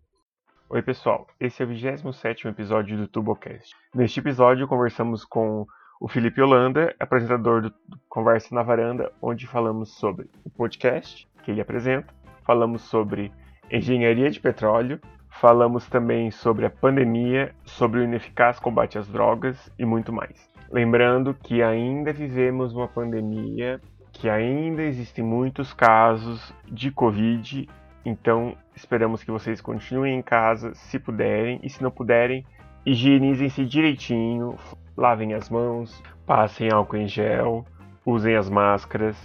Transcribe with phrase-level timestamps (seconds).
[0.70, 1.26] Oi, pessoal.
[1.40, 3.74] Esse é o 27 episódio do TuboCast.
[3.96, 5.66] Neste episódio, conversamos com
[6.00, 7.74] o Felipe Holanda, apresentador do
[8.08, 12.14] Conversa na Varanda, onde falamos sobre o podcast que ele apresenta,
[12.46, 13.32] falamos sobre
[13.72, 15.00] engenharia de petróleo,
[15.30, 20.50] falamos também sobre a pandemia, sobre o ineficaz combate às drogas e muito mais.
[20.70, 23.82] Lembrando que ainda vivemos uma pandemia,
[24.12, 27.68] que ainda existem muitos casos de Covid,
[28.06, 32.46] então esperamos que vocês continuem em casa se puderem e se não puderem,
[32.86, 34.56] higienizem-se direitinho,
[34.96, 37.66] lavem as mãos, passem álcool em gel,
[38.06, 39.18] usem as máscaras.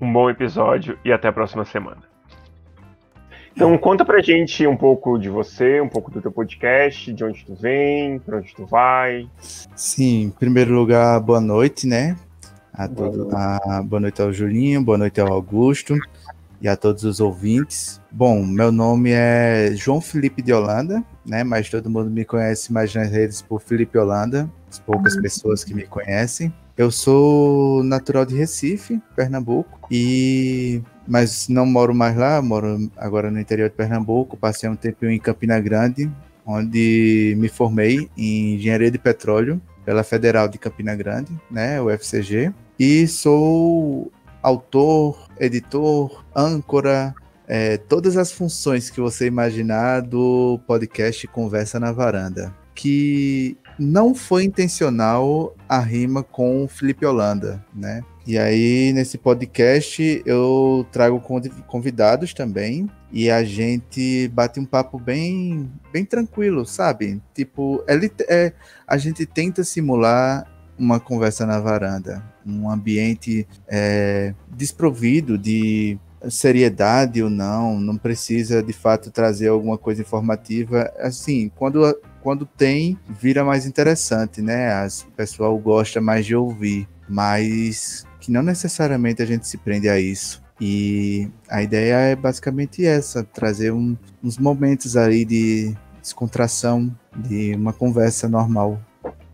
[0.00, 2.05] Um bom episódio e até a próxima semana.
[3.56, 7.42] Então conta pra gente um pouco de você, um pouco do teu podcast, de onde
[7.42, 9.26] tu vem, pra onde tu vai.
[9.74, 12.18] Sim, em primeiro lugar, boa noite, né?
[12.70, 15.96] A todo, a, boa noite ao Julinho, boa noite ao Augusto
[16.60, 17.98] e a todos os ouvintes.
[18.12, 21.42] Bom, meu nome é João Felipe de Holanda, né?
[21.42, 25.72] Mas todo mundo me conhece mais nas redes por Felipe Holanda, as poucas pessoas que
[25.72, 26.52] me conhecem.
[26.76, 33.40] Eu sou natural de Recife, Pernambuco, e mas não moro mais lá, moro agora no
[33.40, 36.10] interior de Pernambuco, passei um tempo em Campina Grande,
[36.44, 42.52] onde me formei em engenharia de petróleo pela Federal de Campina Grande, né, o FCG,
[42.78, 44.10] e sou
[44.42, 47.14] autor, editor, âncora,
[47.48, 54.44] é, todas as funções que você imaginar do podcast Conversa na Varanda, que não foi
[54.44, 58.02] intencional a rima com Felipe Holanda, né?
[58.26, 61.22] E aí, nesse podcast, eu trago
[61.68, 62.90] convidados também.
[63.12, 67.22] E a gente bate um papo bem, bem tranquilo, sabe?
[67.32, 68.52] Tipo, ele, é,
[68.84, 70.44] a gente tenta simular
[70.76, 75.96] uma conversa na varanda, um ambiente é, desprovido de
[76.28, 80.92] seriedade ou não, não precisa de fato trazer alguma coisa informativa.
[80.98, 84.72] Assim, quando, quando tem, vira mais interessante, né?
[84.72, 89.88] As, o pessoal gosta mais de ouvir, mas que não necessariamente a gente se prende
[89.88, 90.42] a isso.
[90.60, 95.72] E a ideia é basicamente essa: trazer um, uns momentos aí de
[96.02, 98.80] descontração, de uma conversa normal.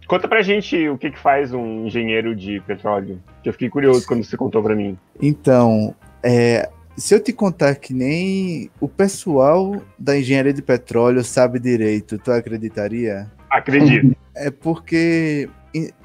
[0.06, 3.19] Conta pra gente o que, que faz um engenheiro de petróleo.
[3.42, 4.98] Que eu fiquei curioso quando você contou pra mim.
[5.22, 11.59] Então, é, se eu te contar que nem o pessoal da engenharia de petróleo sabe
[11.59, 13.30] direito, tu acreditaria?
[13.48, 14.14] Acredito.
[14.34, 15.48] É porque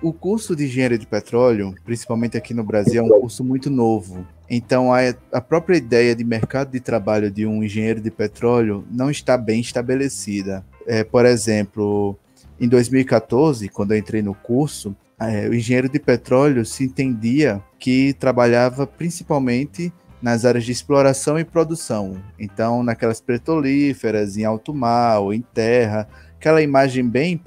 [0.01, 4.25] o curso de engenharia de petróleo, principalmente aqui no Brasil, é um curso muito novo.
[4.49, 4.99] Então, a,
[5.31, 9.59] a própria ideia de mercado de trabalho de um engenheiro de petróleo não está bem
[9.59, 10.65] estabelecida.
[10.85, 12.17] É, por exemplo,
[12.59, 18.13] em 2014, quando eu entrei no curso, é, o engenheiro de petróleo se entendia que
[18.13, 19.91] trabalhava principalmente
[20.21, 22.21] nas áreas de exploração e produção.
[22.39, 26.07] Então, naquelas petrolíferas, em alto mar ou em terra,
[26.37, 27.39] aquela imagem bem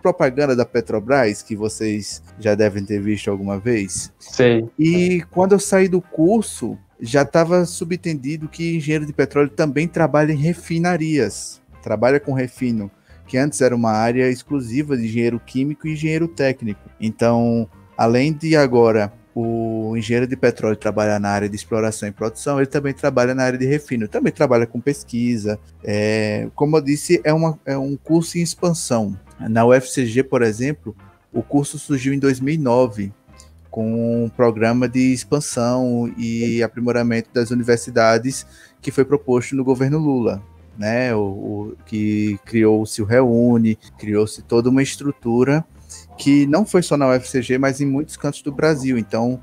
[0.00, 4.12] propaganda da Petrobras que vocês já devem ter visto alguma vez.
[4.18, 4.68] Sei.
[4.78, 10.32] E quando eu saí do curso, já estava subentendido que engenheiro de petróleo também trabalha
[10.32, 12.90] em refinarias, trabalha com refino,
[13.26, 16.80] que antes era uma área exclusiva de engenheiro químico e engenheiro técnico.
[17.00, 22.58] Então, além de agora o engenheiro de petróleo trabalhar na área de exploração e produção,
[22.58, 25.58] ele também trabalha na área de refino, também trabalha com pesquisa.
[25.84, 29.16] É, como eu disse, é, uma, é um curso em expansão.
[29.38, 30.96] Na UFCG, por exemplo,
[31.32, 33.12] o curso surgiu em 2009
[33.70, 38.44] com um programa de expansão e aprimoramento das universidades
[38.82, 40.42] que foi proposto no governo Lula,
[40.76, 41.14] né?
[41.14, 45.64] O, o que criou-se o Reúne, criou-se toda uma estrutura
[46.20, 48.98] que não foi só na UFCG, mas em muitos cantos do Brasil.
[48.98, 49.42] Então,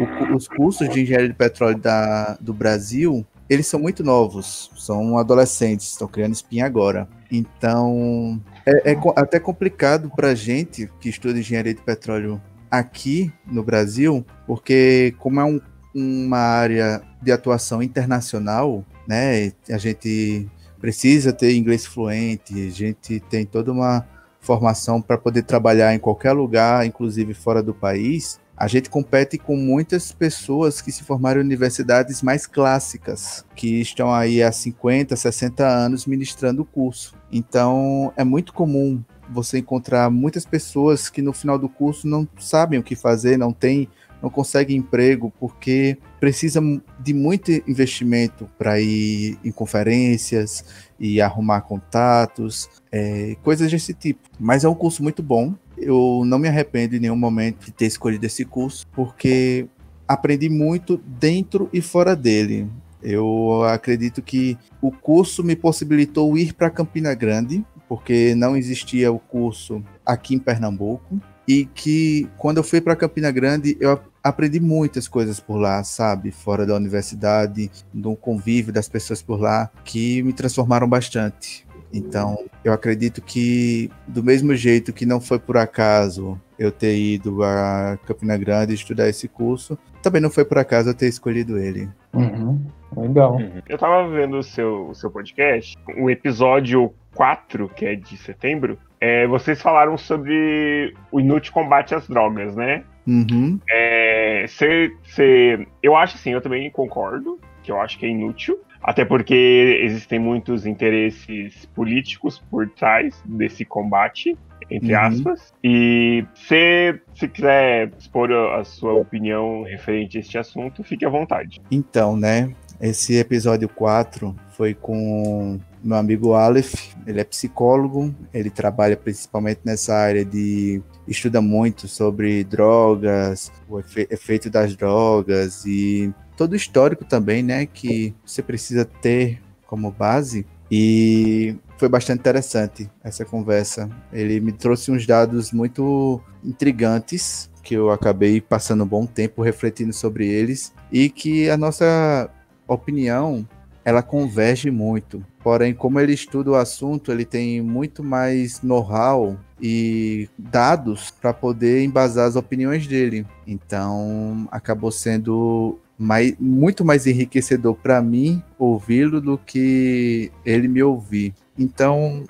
[0.00, 5.18] o, os cursos de engenharia de petróleo da, do Brasil, eles são muito novos, são
[5.18, 7.06] adolescentes, estão criando espinha agora.
[7.30, 13.62] Então, é, é até complicado para a gente que estuda engenharia de petróleo aqui no
[13.62, 15.60] Brasil, porque como é um,
[15.94, 20.48] uma área de atuação internacional, né, a gente
[20.80, 24.06] precisa ter inglês fluente, a gente tem toda uma
[24.46, 29.54] formação para poder trabalhar em qualquer lugar, inclusive fora do país a gente compete com
[29.54, 35.66] muitas pessoas que se formaram em universidades mais clássicas, que estão aí há 50, 60
[35.66, 37.14] anos ministrando o curso.
[37.30, 42.78] Então, é muito comum você encontrar muitas pessoas que no final do curso não sabem
[42.78, 43.88] o que fazer, não têm
[44.22, 50.64] não conseguem emprego porque precisam de muito investimento para ir em conferências
[50.98, 54.20] e arrumar contatos, é, coisas desse tipo.
[54.38, 55.54] Mas é um curso muito bom.
[55.76, 59.66] Eu não me arrependo em nenhum momento de ter escolhido esse curso, porque
[60.08, 62.68] aprendi muito dentro e fora dele.
[63.02, 69.18] Eu acredito que o curso me possibilitou ir para Campina Grande, porque não existia o
[69.18, 75.06] curso aqui em Pernambuco e que quando eu fui para Campina Grande eu aprendi muitas
[75.06, 80.32] coisas por lá, sabe, fora da universidade, no convívio das pessoas por lá, que me
[80.32, 81.64] transformaram bastante.
[81.92, 87.42] Então, eu acredito que do mesmo jeito que não foi por acaso eu ter ido
[87.42, 91.88] a Campina Grande estudar esse curso, também não foi por acaso eu ter escolhido ele.
[92.12, 92.60] Uhum.
[92.96, 93.36] Legal.
[93.36, 93.62] Uhum.
[93.68, 98.78] Eu tava vendo o seu, o seu podcast, o episódio 4, que é de setembro,
[99.00, 102.84] é, vocês falaram sobre o inútil combate às drogas, né?
[103.06, 103.60] Uhum.
[103.70, 108.58] É, cê, cê, eu acho assim, eu também concordo, que eu acho que é inútil,
[108.82, 114.36] até porque existem muitos interesses políticos por trás desse combate,
[114.70, 115.00] entre uhum.
[115.00, 115.54] aspas.
[115.62, 121.60] E se, se quiser expor a sua opinião referente a este assunto, fique à vontade.
[121.70, 122.52] Então, né?
[122.80, 129.94] Esse episódio 4 foi com meu amigo Aleph, ele é psicólogo, ele trabalha principalmente nessa
[129.94, 137.04] área de estuda muito sobre drogas, o efe, efeito das drogas e todo o histórico
[137.04, 140.46] também, né, que você precisa ter como base.
[140.70, 143.88] E foi bastante interessante essa conversa.
[144.12, 149.92] Ele me trouxe uns dados muito intrigantes que eu acabei passando um bom tempo refletindo
[149.92, 152.30] sobre eles e que a nossa
[152.66, 153.46] opinião
[153.86, 155.24] ela converge muito.
[155.44, 161.84] Porém, como ele estuda o assunto, ele tem muito mais know-how e dados para poder
[161.84, 163.24] embasar as opiniões dele.
[163.46, 171.32] Então, acabou sendo mais, muito mais enriquecedor para mim ouvi-lo do que ele me ouvir.
[171.56, 172.24] Então,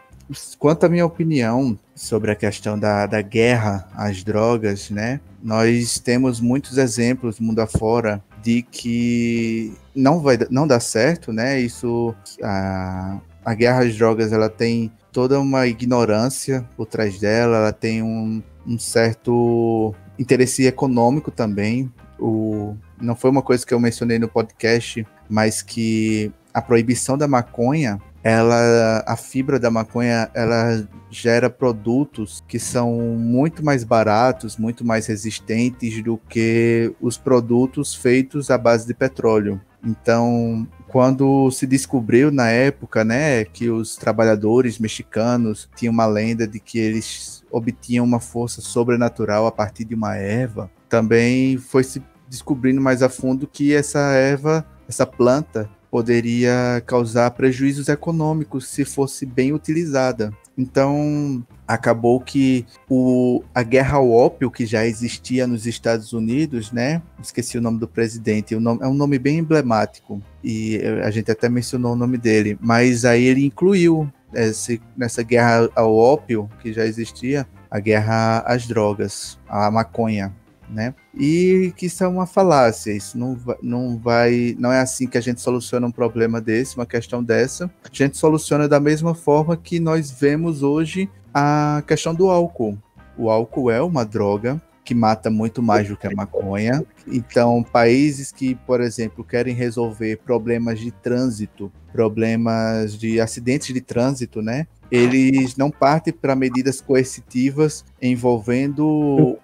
[0.58, 5.20] quanto à minha opinião sobre a questão da, da guerra às drogas, né?
[5.42, 11.60] Nós temos muitos exemplos mundo afora de que não vai não dá certo, né?
[11.60, 17.72] Isso a, a guerra às drogas ela tem toda uma ignorância por trás dela, ela
[17.72, 21.92] tem um, um certo interesse econômico também.
[22.20, 27.26] O, não foi uma coisa que eu mencionei no podcast, mas que a proibição da
[27.26, 34.84] maconha ela a fibra da maconha ela gera produtos que são muito mais baratos, muito
[34.84, 39.60] mais resistentes do que os produtos feitos à base de petróleo.
[39.84, 46.58] Então, quando se descobriu na época, né, que os trabalhadores mexicanos tinham uma lenda de
[46.58, 52.80] que eles obtinham uma força sobrenatural a partir de uma erva, também foi se descobrindo
[52.80, 59.54] mais a fundo que essa erva, essa planta, poderia causar prejuízos econômicos se fosse bem
[59.54, 60.30] utilizada.
[60.58, 67.00] Então, acabou que o, a guerra ao ópio, que já existia nos Estados Unidos, né?
[67.18, 71.30] Esqueci o nome do presidente, o nome, é um nome bem emblemático, e a gente
[71.30, 76.74] até mencionou o nome dele, mas aí ele incluiu esse, nessa guerra ao ópio, que
[76.74, 80.30] já existia, a guerra às drogas, a maconha
[80.68, 80.94] né?
[81.14, 85.20] E que isso é uma falácia, isso não, não vai, não é assim que a
[85.20, 87.70] gente soluciona um problema desse, uma questão dessa.
[87.84, 92.78] A gente soluciona da mesma forma que nós vemos hoje a questão do álcool.
[93.16, 96.84] O álcool é uma droga que mata muito mais do que a maconha.
[97.08, 104.40] Então, países que, por exemplo, querem resolver problemas de trânsito, problemas de acidentes de trânsito,
[104.40, 104.68] né?
[104.90, 109.36] Eles não partem para medidas coercitivas envolvendo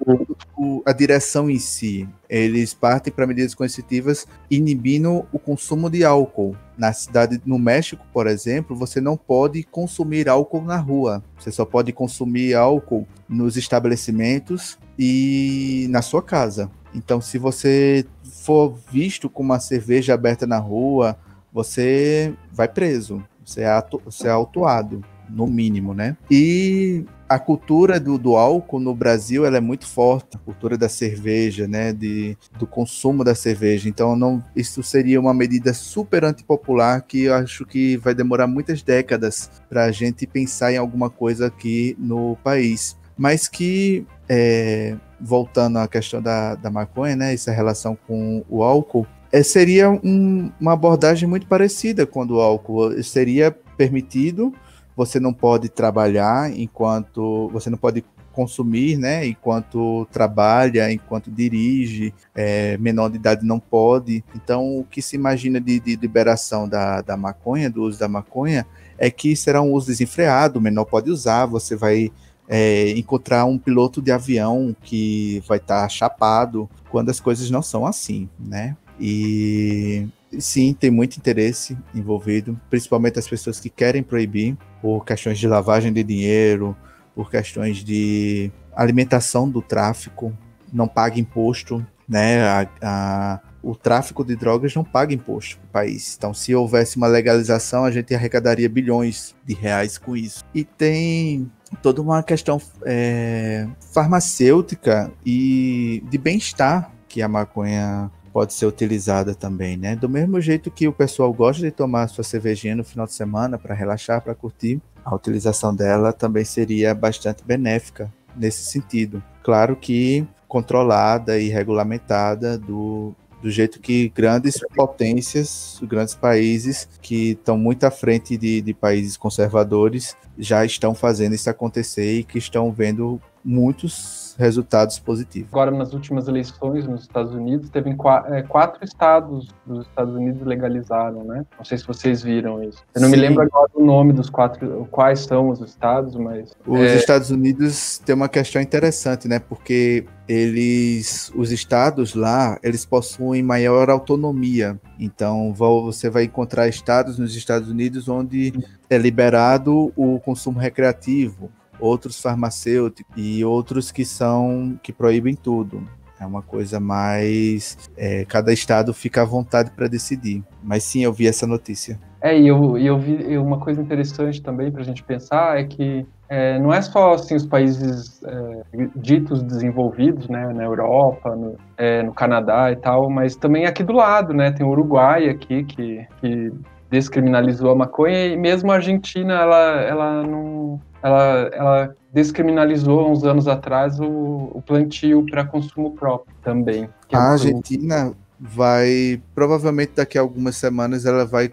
[0.56, 2.08] o, a direção em si.
[2.28, 6.56] Eles partem para medidas coercitivas inibindo o consumo de álcool.
[6.78, 11.22] Na cidade, no México, por exemplo, você não pode consumir álcool na rua.
[11.38, 16.70] Você só pode consumir álcool nos estabelecimentos e na sua casa.
[16.94, 21.16] Então, se você for visto com uma cerveja aberta na rua,
[21.52, 23.22] você vai preso.
[23.44, 26.16] Você é, você é autuado no mínimo, né?
[26.30, 30.88] E a cultura do, do, álcool no Brasil ela é muito forte, a cultura da
[30.88, 33.88] cerveja, né, de, do consumo da cerveja.
[33.88, 38.82] Então, não, isso seria uma medida super antipopular que eu acho que vai demorar muitas
[38.82, 42.98] décadas para a gente pensar em alguma coisa aqui no país.
[43.16, 49.06] Mas que, é, voltando à questão da, da maconha, né, essa relação com o álcool,
[49.30, 53.02] é, seria um, uma abordagem muito parecida com o álcool.
[53.02, 54.52] Seria permitido
[54.96, 59.26] você não pode trabalhar enquanto você não pode consumir, né?
[59.26, 64.24] Enquanto trabalha, enquanto dirige, é, menor de idade não pode.
[64.34, 68.66] Então, o que se imagina de, de liberação da, da maconha, do uso da maconha,
[68.98, 72.10] é que será um uso desenfreado, menor pode usar, você vai
[72.48, 77.62] é, encontrar um piloto de avião que vai estar tá chapado, quando as coisas não
[77.62, 78.76] são assim, né?
[79.00, 80.06] E
[80.38, 85.92] sim, tem muito interesse envolvido, principalmente as pessoas que querem proibir por questões de lavagem
[85.92, 86.76] de dinheiro,
[87.14, 90.36] por questões de alimentação do tráfico,
[90.72, 92.42] não paga imposto, né?
[92.42, 96.16] A, a, o tráfico de drogas não paga imposto para o país.
[96.18, 100.42] Então, se houvesse uma legalização, a gente arrecadaria bilhões de reais com isso.
[100.52, 108.66] E tem toda uma questão é, farmacêutica e de bem-estar que a maconha pode ser
[108.66, 109.94] utilizada também, né?
[109.94, 113.58] Do mesmo jeito que o pessoal gosta de tomar sua cervejinha no final de semana
[113.58, 119.22] para relaxar, para curtir, a utilização dela também seria bastante benéfica nesse sentido.
[119.42, 127.58] Claro que controlada e regulamentada do, do jeito que grandes potências, grandes países que estão
[127.58, 132.70] muito à frente de, de países conservadores já estão fazendo isso acontecer e que estão
[132.70, 135.48] vendo muitos resultados positivos.
[135.52, 140.42] Agora, nas últimas eleições nos Estados Unidos, teve quatro, é, quatro estados dos Estados Unidos
[140.46, 141.44] legalizaram, né?
[141.56, 142.82] Não sei se vocês viram isso.
[142.94, 143.16] Eu não Sim.
[143.16, 146.54] me lembro agora o nome dos quatro, quais são os estados, mas...
[146.66, 146.96] Os é...
[146.96, 149.38] Estados Unidos tem uma questão interessante, né?
[149.38, 154.80] Porque eles, os estados lá, eles possuem maior autonomia.
[154.98, 158.52] Então, você vai encontrar estados nos Estados Unidos onde
[158.88, 161.50] é liberado o consumo recreativo,
[161.82, 165.82] outros farmacêuticos e outros que são que proíbem tudo.
[166.20, 167.76] É uma coisa mais.
[167.96, 170.40] É, cada estado fica à vontade para decidir.
[170.62, 171.98] Mas sim, eu vi essa notícia.
[172.22, 176.06] É, e eu, eu vi uma coisa interessante também para a gente pensar é que
[176.28, 178.62] é, não é só assim, os países é,
[178.94, 183.92] ditos desenvolvidos, né, na Europa, no, é, no, Canadá e tal, mas também aqui do
[183.92, 186.52] lado, né, tem o Uruguai aqui que, que
[186.88, 193.48] descriminalizou a maconha e mesmo a Argentina ela, ela não ela, ela descriminalizou uns anos
[193.48, 196.88] atrás o, o plantio para consumo próprio também.
[197.10, 201.48] É a Argentina vai provavelmente daqui a algumas semanas ela vai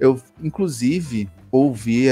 [0.00, 2.06] eu inclusive ouvi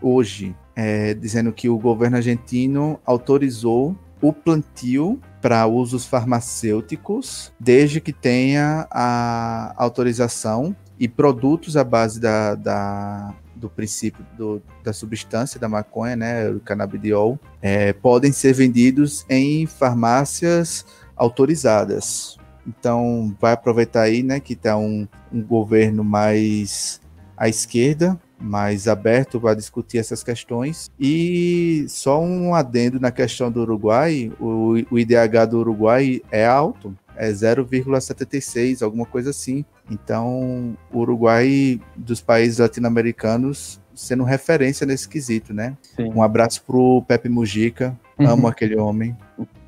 [0.00, 8.12] hoje é, dizendo que o governo argentino autorizou o plantio para usos farmacêuticos desde que
[8.12, 15.68] tenha a autorização e produtos à base da, da do princípio do, da substância da
[15.68, 20.86] maconha, né, o canabidiol, é, podem ser vendidos em farmácias
[21.16, 22.38] autorizadas.
[22.66, 27.00] Então, vai aproveitar aí, né, que está um, um governo mais
[27.36, 30.90] à esquerda, mais aberto para discutir essas questões.
[30.98, 36.96] E só um adendo na questão do Uruguai: o, o IDH do Uruguai é alto,
[37.18, 39.64] é 0,76, alguma coisa assim.
[39.90, 45.76] Então, o Uruguai, dos países latino-americanos, sendo referência nesse quesito, né?
[45.82, 46.12] Sim.
[46.14, 48.28] Um abraço pro Pepe Mujica, uhum.
[48.28, 49.16] amo aquele homem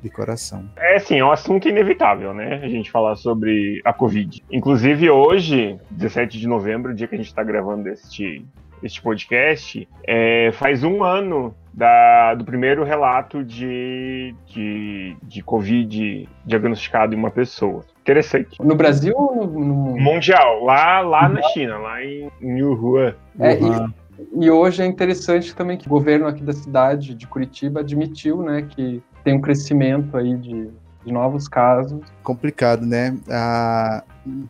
[0.01, 0.69] de coração.
[0.77, 2.61] É assim, é um assunto inevitável, né?
[2.63, 4.41] A gente falar sobre a Covid.
[4.49, 8.45] Inclusive hoje, 17 de novembro, dia que a gente está gravando este,
[8.81, 17.13] este podcast, é, faz um ano da, do primeiro relato de, de, de Covid diagnosticado
[17.15, 17.83] em uma pessoa.
[18.01, 18.61] Interessante.
[18.61, 19.97] No Brasil ou no, no...
[19.97, 23.15] Mundial, lá, lá na China, lá em, em Wuhan.
[23.39, 27.79] É, e, e, hoje é interessante também que o governo aqui da cidade de Curitiba
[27.79, 30.69] admitiu né, que tem um crescimento aí de,
[31.05, 32.01] de novos casos.
[32.23, 33.17] Complicado, né?
[33.29, 34.03] Ah,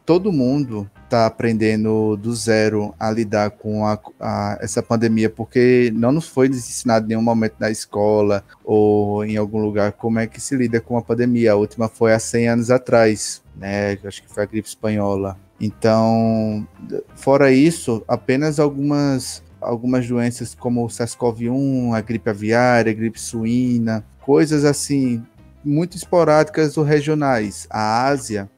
[0.05, 6.11] todo mundo está aprendendo do zero a lidar com a, a, essa pandemia, porque não
[6.11, 10.39] nos foi ensinado em nenhum momento na escola ou em algum lugar como é que
[10.39, 11.53] se lida com a pandemia.
[11.53, 13.97] A última foi há 100 anos atrás, né?
[14.03, 15.37] Acho que foi a gripe espanhola.
[15.59, 16.67] Então,
[17.15, 24.03] fora isso, apenas algumas algumas doenças como o SARS-CoV-1, a gripe aviária, a gripe suína,
[24.19, 25.23] coisas assim
[25.63, 27.67] muito esporádicas ou regionais.
[27.69, 28.49] A Ásia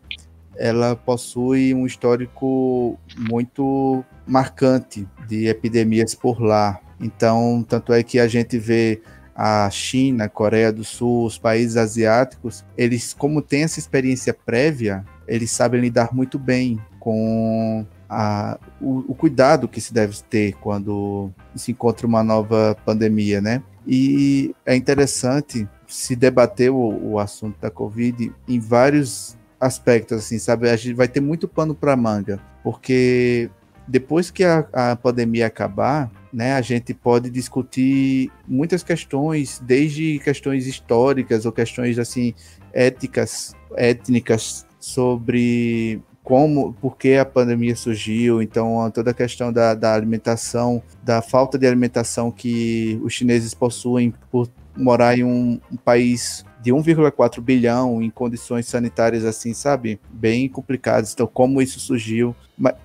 [0.55, 6.79] ela possui um histórico muito marcante de epidemias por lá.
[7.00, 9.01] Então, tanto é que a gente vê
[9.36, 15.51] a China, Coreia do Sul, os países asiáticos, eles, como têm essa experiência prévia, eles
[15.51, 21.72] sabem lidar muito bem com a, o, o, cuidado que se deve ter quando se
[21.72, 23.63] encontra uma nova pandemia, né?
[23.88, 30.68] E é interessante se debater o, o assunto da Covid em vários aspectos, assim, sabe?
[30.68, 33.48] A gente vai ter muito pano para manga, porque
[33.88, 40.66] depois que a, a pandemia acabar, né, a gente pode discutir muitas questões, desde questões
[40.66, 42.34] históricas ou questões assim
[42.74, 49.94] éticas, étnicas sobre como, por que a pandemia surgiu, então toda a questão da, da
[49.94, 56.46] alimentação, da falta de alimentação que os chineses possuem por morar em um, um país
[56.62, 60.00] de 1,4 bilhão em condições sanitárias assim, sabe?
[60.12, 61.13] Bem complicadas.
[61.13, 62.36] Então, como isso surgiu?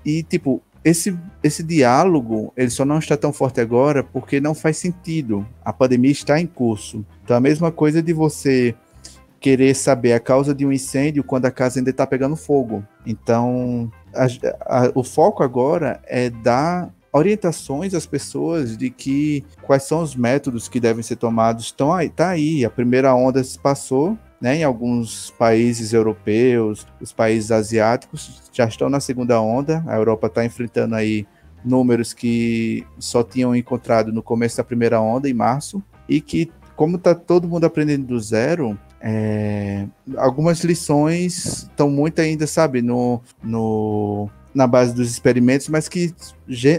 [0.04, 4.78] E, tipo, esse, esse diálogo, ele só não está tão forte agora porque não faz
[4.78, 5.47] sentido.
[5.64, 7.04] A pandemia está em curso.
[7.25, 8.75] Então, a mesma coisa de você
[9.40, 12.85] querer saber a causa de um incêndio quando a casa ainda está pegando fogo.
[13.07, 14.26] Então, a,
[14.62, 20.69] a, o foco agora é dar orientações às pessoas de que quais são os métodos
[20.69, 21.67] que devem ser tomados.
[21.67, 22.65] Estão aí, tá aí.
[22.65, 28.88] A primeira onda se passou, né, em alguns países europeus, os países asiáticos já estão
[28.88, 29.85] na segunda onda.
[29.87, 31.27] A Europa está enfrentando aí
[31.65, 36.97] números que só tinham encontrado no começo da primeira onda, em março, e que, como
[36.97, 39.87] está todo mundo aprendendo do zero, é,
[40.17, 46.12] algumas lições estão muito ainda, sabe, no, no, na base dos experimentos, mas que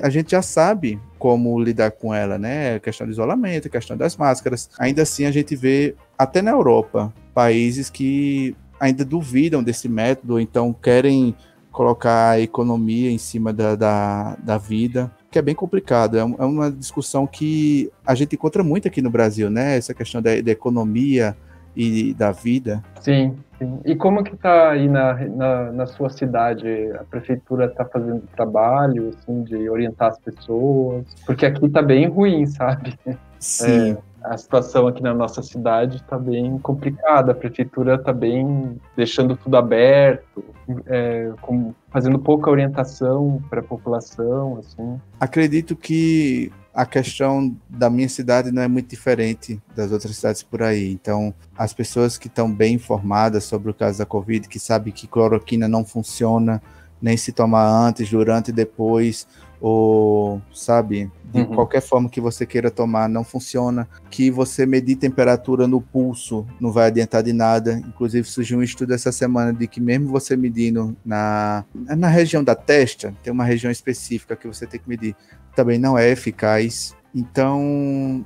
[0.03, 2.75] a gente já sabe como lidar com ela, né?
[2.75, 4.69] A questão do isolamento, a questão das máscaras.
[4.77, 10.73] Ainda assim, a gente vê, até na Europa, países que ainda duvidam desse método, então
[10.73, 11.33] querem
[11.71, 16.17] colocar a economia em cima da, da, da vida, que é bem complicado.
[16.17, 19.77] É, é, uma discussão que a gente encontra muito aqui no Brasil, né?
[19.77, 21.37] Essa questão da, da economia
[21.79, 22.83] e da vida.
[22.99, 23.79] Sim, sim.
[23.85, 26.67] E como que tá aí na, na, na sua cidade?
[26.99, 31.05] A prefeitura está fazendo trabalho, assim, de orientar as pessoas?
[31.25, 32.99] Porque aqui tá bem ruim, sabe?
[33.39, 33.91] Sim.
[33.93, 37.31] É a situação aqui na nossa cidade está bem complicada.
[37.31, 40.43] A prefeitura está bem deixando tudo aberto,
[40.85, 44.57] é, com, fazendo pouca orientação para a população.
[44.57, 44.99] Assim.
[45.19, 50.61] Acredito que a questão da minha cidade não é muito diferente das outras cidades por
[50.61, 50.91] aí.
[50.91, 55.07] Então, as pessoas que estão bem informadas sobre o caso da Covid, que sabem que
[55.07, 56.61] cloroquina não funciona,
[57.01, 59.27] nem se tomar antes, durante e depois,
[59.61, 61.55] ou sabe, de uhum.
[61.55, 63.87] qualquer forma que você queira tomar, não funciona.
[64.09, 67.73] Que você medir temperatura no pulso não vai adiantar de nada.
[67.87, 72.55] Inclusive, surgiu um estudo essa semana de que, mesmo você medindo na, na região da
[72.55, 75.15] testa, tem uma região específica que você tem que medir,
[75.55, 76.95] também não é eficaz.
[77.13, 78.25] Então,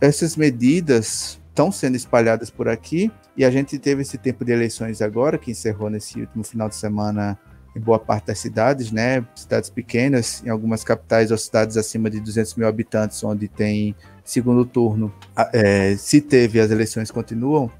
[0.00, 5.00] essas medidas estão sendo espalhadas por aqui e a gente teve esse tempo de eleições
[5.00, 7.38] agora, que encerrou nesse último final de semana
[7.74, 9.26] em boa parte das cidades, né?
[9.34, 14.64] Cidades pequenas, em algumas capitais ou cidades acima de 200 mil habitantes, onde tem segundo
[14.64, 15.12] turno.
[15.52, 17.70] É, se teve, as eleições continuam.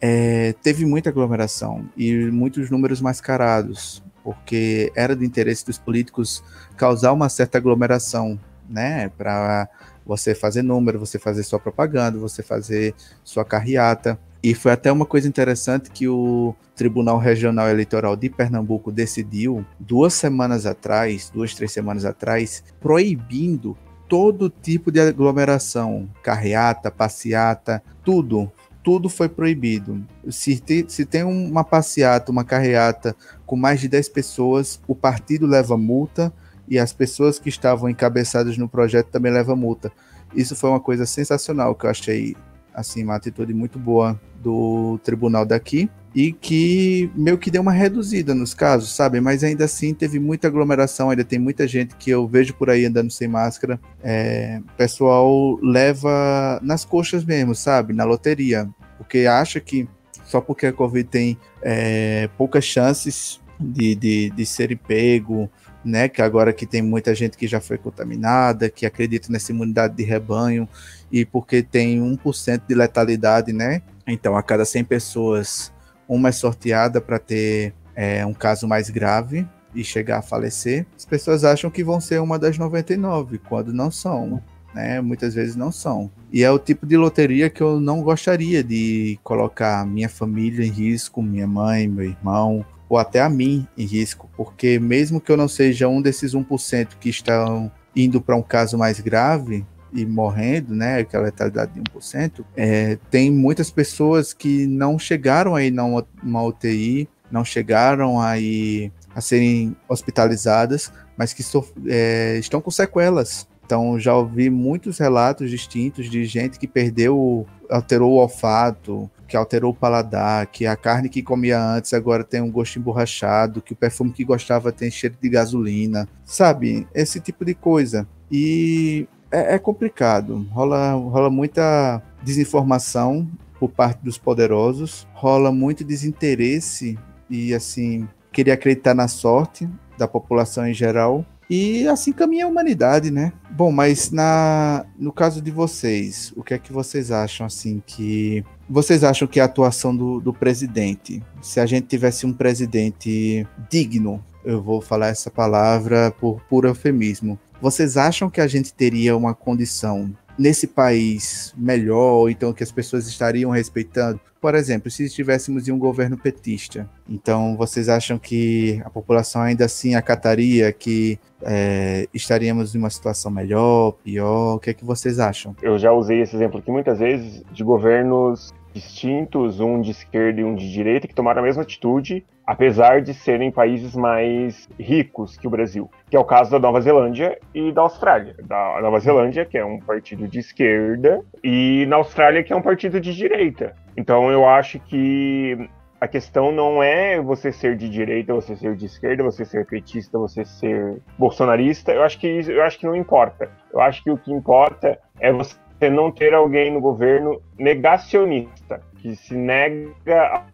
[0.00, 6.42] É, teve muita aglomeração e muitos números mascarados, porque era do interesse dos políticos
[6.76, 9.08] causar uma certa aglomeração, né?
[9.10, 9.68] Para
[10.04, 14.18] você fazer número, você fazer sua propaganda, você fazer sua carreata.
[14.42, 20.14] E foi até uma coisa interessante que o Tribunal Regional Eleitoral de Pernambuco decidiu duas
[20.14, 23.78] semanas atrás, duas, três semanas atrás, proibindo
[24.08, 28.50] todo tipo de aglomeração, carreata, passeata, tudo,
[28.82, 30.04] tudo foi proibido.
[30.28, 33.14] Se, te, se tem uma passeata, uma carreata
[33.46, 36.32] com mais de 10 pessoas, o partido leva multa
[36.68, 39.92] e as pessoas que estavam encabeçadas no projeto também levam multa.
[40.34, 42.36] Isso foi uma coisa sensacional que eu achei
[42.74, 48.34] assim uma atitude muito boa do tribunal daqui e que meio que deu uma reduzida
[48.34, 49.20] nos casos, sabe?
[49.20, 52.84] Mas ainda assim teve muita aglomeração, ainda tem muita gente que eu vejo por aí
[52.84, 53.80] andando sem máscara.
[54.02, 57.94] É, pessoal leva nas coxas mesmo, sabe?
[57.94, 59.88] Na loteria, porque acha que
[60.26, 65.50] só porque a Covid tem é, poucas chances de, de, de ser pego,
[65.84, 66.08] né?
[66.08, 70.02] Que agora que tem muita gente que já foi contaminada, que acredita nessa imunidade de
[70.02, 70.68] rebanho,
[71.10, 73.82] e porque tem 1% de letalidade, né?
[74.06, 75.72] Então, a cada 100 pessoas,
[76.08, 80.86] uma é sorteada para ter é, um caso mais grave e chegar a falecer.
[80.96, 84.42] As pessoas acham que vão ser uma das 99, quando não são.
[84.74, 85.00] Né?
[85.00, 86.10] Muitas vezes não são.
[86.32, 90.70] E é o tipo de loteria que eu não gostaria de colocar minha família em
[90.70, 95.36] risco, minha mãe, meu irmão, ou até a mim em risco, porque mesmo que eu
[95.36, 100.74] não seja um desses 1% que estão indo para um caso mais grave, e morrendo,
[100.74, 107.08] né, aquela letalidade de 1%, é, tem muitas pessoas que não chegaram aí numa UTI,
[107.30, 111.42] não chegaram aí a serem hospitalizadas, mas que
[111.86, 118.12] é, estão com sequelas, Então já ouvi muitos relatos distintos de gente que perdeu, alterou
[118.12, 122.50] o olfato, que alterou o paladar, que a carne que comia antes agora tem um
[122.50, 126.86] gosto emborrachado, que o perfume que gostava tem cheiro de gasolina, sabe?
[126.94, 128.06] Esse tipo de coisa.
[128.30, 133.26] E é, é complicado, rola, rola muita desinformação
[133.58, 136.98] por parte dos poderosos, rola muito desinteresse
[137.30, 141.24] e assim, querer acreditar na sorte da população em geral.
[141.48, 143.32] E assim caminha a humanidade, né?
[143.50, 148.44] Bom, mas na, no caso de vocês, o que é que vocês acham assim que
[148.68, 154.24] vocês acham que a atuação do, do presidente, se a gente tivesse um presidente digno,
[154.44, 159.34] eu vou falar essa palavra por puro eufemismo, vocês acham que a gente teria uma
[159.36, 164.20] condição nesse país melhor, ou então que as pessoas estariam respeitando?
[164.40, 169.66] Por exemplo, se estivéssemos em um governo petista, então vocês acham que a população ainda
[169.66, 174.56] assim acataria que é, estaríamos em uma situação melhor, pior?
[174.56, 175.54] O que é que vocês acham?
[175.62, 180.44] Eu já usei esse exemplo aqui muitas vezes de governos distintos, um de esquerda e
[180.44, 185.46] um de direita, que tomaram a mesma atitude, apesar de serem países mais ricos que
[185.46, 188.36] o Brasil, que é o caso da Nova Zelândia e da Austrália.
[188.44, 192.60] Da Nova Zelândia, que é um partido de esquerda, e na Austrália, que é um
[192.60, 193.74] partido de direita.
[193.96, 195.66] Então eu acho que
[195.98, 200.18] a questão não é você ser de direita, você ser de esquerda, você ser petista,
[200.18, 201.90] você ser bolsonarista.
[201.90, 203.50] Eu acho que isso, eu acho que não importa.
[203.72, 205.56] Eu acho que o que importa é você
[205.90, 210.44] não ter alguém no governo negacionista, que se nega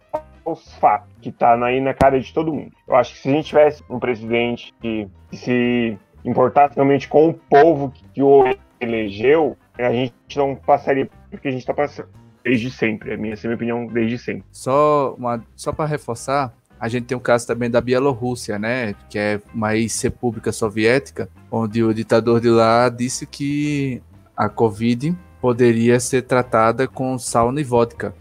[0.49, 2.73] aos fatos, que está aí na cara de todo mundo.
[2.87, 7.29] Eu acho que se a gente tivesse um presidente que, que se importasse realmente com
[7.29, 8.45] o povo que o
[8.81, 12.09] elegeu, a gente não passaria porque a gente está passando
[12.45, 13.13] desde sempre.
[13.13, 14.45] A minha, essa é a minha opinião desde sempre.
[14.51, 19.19] Só, uma, só para reforçar, a gente tem o caso também da Bielorrússia, né, que
[19.19, 24.03] é uma ex-república soviética, onde o ditador de lá disse que
[24.37, 28.15] a Covid poderia ser tratada com sauna e vodka.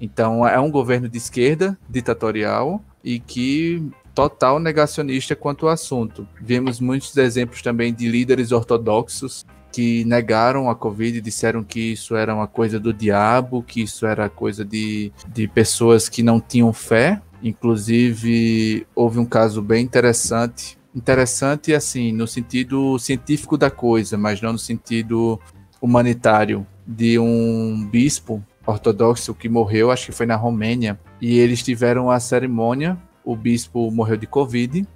[0.00, 6.26] Então é um governo de esquerda, ditatorial, e que total negacionista quanto ao assunto.
[6.40, 12.32] Vimos muitos exemplos também de líderes ortodoxos que negaram a Covid, disseram que isso era
[12.32, 17.20] uma coisa do diabo, que isso era coisa de, de pessoas que não tinham fé.
[17.42, 24.52] Inclusive, houve um caso bem interessante interessante assim no sentido científico da coisa, mas não
[24.52, 25.40] no sentido
[25.80, 32.10] humanitário de um bispo ortodoxo que morreu, acho que foi na Romênia, e eles tiveram
[32.10, 32.98] a cerimônia.
[33.24, 34.86] O bispo morreu de Covid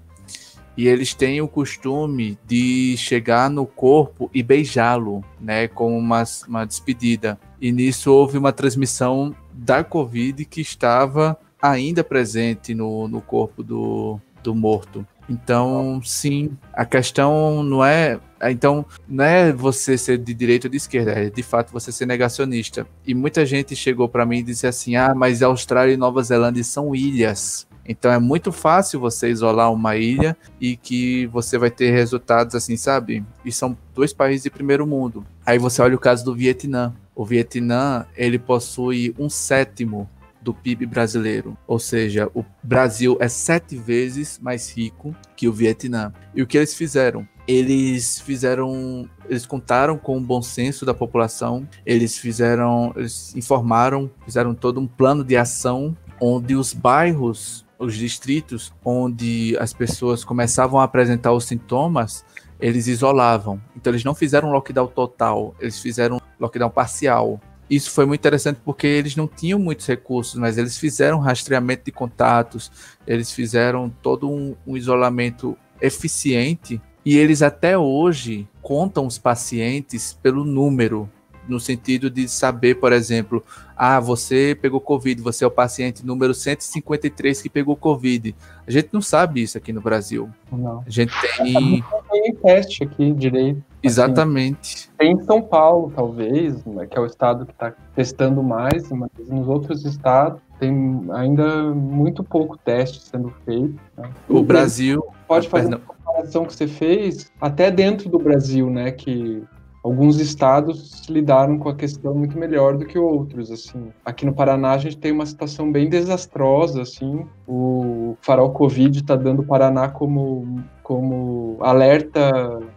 [0.79, 6.65] e eles têm o costume de chegar no corpo e beijá-lo, né, como uma, uma
[6.65, 7.37] despedida.
[7.61, 14.21] E nisso houve uma transmissão da Covid que estava ainda presente no, no corpo do,
[14.41, 15.05] do morto.
[15.29, 18.21] Então, sim, a questão não é.
[18.43, 22.07] Então, não é você ser de direita ou de esquerda, é de fato você ser
[22.07, 22.87] negacionista.
[23.07, 26.63] E muita gente chegou para mim e disse assim: ah, mas Austrália e Nova Zelândia
[26.65, 27.67] são ilhas.
[27.89, 32.77] Então é muito fácil você isolar uma ilha e que você vai ter resultados assim,
[32.77, 33.25] sabe?
[33.43, 35.25] E são dois países de primeiro mundo.
[35.45, 36.95] Aí você olha o caso do Vietnã.
[37.15, 40.09] O Vietnã, ele possui um sétimo
[40.43, 41.57] do PIB brasileiro.
[41.67, 46.13] Ou seja, o Brasil é sete vezes mais rico que o Vietnã.
[46.35, 47.27] E o que eles fizeram?
[47.49, 54.55] Eles fizeram, eles contaram com o bom senso da população, eles fizeram, eles informaram, fizeram
[54.55, 60.85] todo um plano de ação onde os bairros, os distritos onde as pessoas começavam a
[60.85, 62.23] apresentar os sintomas,
[62.61, 63.59] eles isolavam.
[63.75, 68.21] Então eles não fizeram um lockdown total, eles fizeram um lockdown parcial isso foi muito
[68.21, 72.73] interessante porque eles não tinham muitos recursos, mas eles fizeram rastreamento de contatos,
[73.07, 80.45] eles fizeram todo um, um isolamento eficiente e eles até hoje contam os pacientes pelo
[80.45, 81.09] número
[81.49, 83.43] no sentido de saber, por exemplo,
[83.77, 88.35] ah, você pegou Covid, você é o paciente número 153 que pegou Covid.
[88.67, 90.29] A gente não sabe isso aqui no Brasil.
[90.53, 90.85] Não.
[90.87, 91.83] A gente tem.
[92.11, 93.63] Tem teste aqui direito.
[93.83, 94.75] Exatamente.
[94.75, 98.91] Assim, tem em São Paulo, talvez, né, que é o estado que está testando mais,
[98.91, 103.79] mas nos outros estados tem ainda muito pouco teste sendo feito.
[103.97, 104.11] Né?
[104.29, 105.05] O Brasil.
[105.27, 108.91] Pode fazer a comparação que você fez, até dentro do Brasil, né?
[108.91, 109.43] Que
[109.85, 113.93] alguns estados lidaram com a questão muito melhor do que outros, assim.
[114.05, 117.27] Aqui no Paraná a gente tem uma situação bem desastrosa, assim.
[117.47, 122.31] O farol Covid está dando o Paraná como como alerta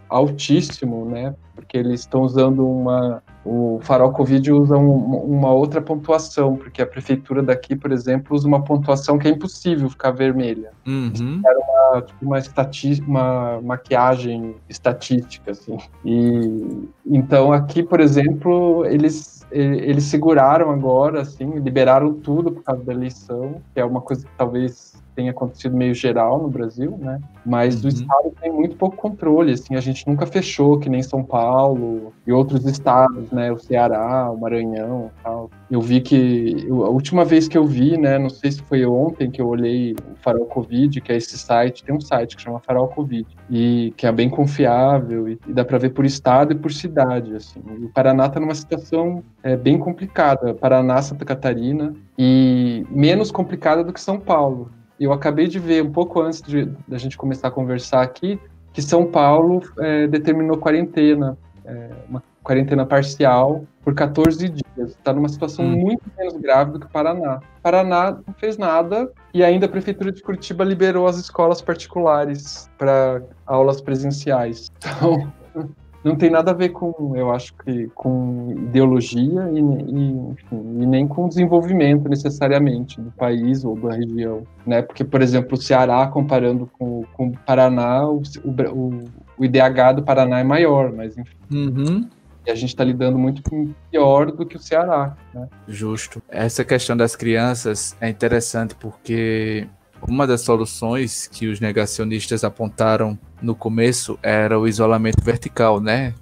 [0.10, 1.34] altíssimo, né?
[1.56, 6.86] Porque eles estão usando uma O farol Covid usa um, uma outra pontuação, porque a
[6.86, 10.72] prefeitura daqui, por exemplo, usa uma pontuação que é impossível ficar vermelha.
[10.86, 11.42] Uhum.
[11.44, 15.78] Era uma, tipo, uma, estati uma maquiagem estatística, assim.
[16.06, 22.94] E então aqui, por exemplo, eles eles seguraram agora, assim, liberaram tudo por causa da
[22.94, 27.20] eleição, que é uma coisa que talvez tem acontecido meio geral no Brasil, né?
[27.46, 27.82] Mas uhum.
[27.82, 32.14] do estado tem muito pouco controle, assim, a gente nunca fechou, que nem São Paulo
[32.26, 33.52] e outros estados, né?
[33.52, 35.50] O Ceará, o Maranhão, tal.
[35.70, 38.18] Eu vi que eu, a última vez que eu vi, né?
[38.18, 41.84] Não sei se foi ontem que eu olhei o Farol Covid, que é esse site,
[41.84, 45.66] tem um site que chama Farol Covid e que é bem confiável e, e dá
[45.66, 47.62] para ver por estado e por cidade, assim.
[47.80, 53.84] E o Paraná está numa situação é, bem complicada, Paraná, Santa Catarina e menos complicada
[53.84, 54.70] do que São Paulo
[55.04, 58.40] eu acabei de ver um pouco antes de da gente começar a conversar aqui
[58.74, 64.92] que São Paulo é, determinou quarentena, é, uma quarentena parcial por 14 dias.
[64.92, 65.76] Está numa situação hum.
[65.76, 67.42] muito menos grave do que Paraná.
[67.62, 73.22] Paraná não fez nada e ainda a prefeitura de Curitiba liberou as escolas particulares para
[73.46, 74.72] aulas presenciais.
[75.54, 75.70] Então
[76.04, 80.86] não tem nada a ver com, eu acho que, com ideologia e, e, enfim, e,
[80.86, 84.82] nem com desenvolvimento necessariamente do país ou da região, né?
[84.82, 89.04] Porque, por exemplo, o Ceará, comparando com, com o Paraná, o, o,
[89.38, 91.38] o IDH do Paraná é maior, mas enfim.
[91.52, 92.10] Uhum.
[92.46, 93.44] E a gente está lidando muito
[93.92, 95.16] pior do que o Ceará.
[95.34, 95.48] Né?
[95.68, 96.22] Justo.
[96.28, 99.68] Essa questão das crianças é interessante porque
[100.08, 106.14] uma das soluções que os negacionistas apontaram no começo era o isolamento vertical, né?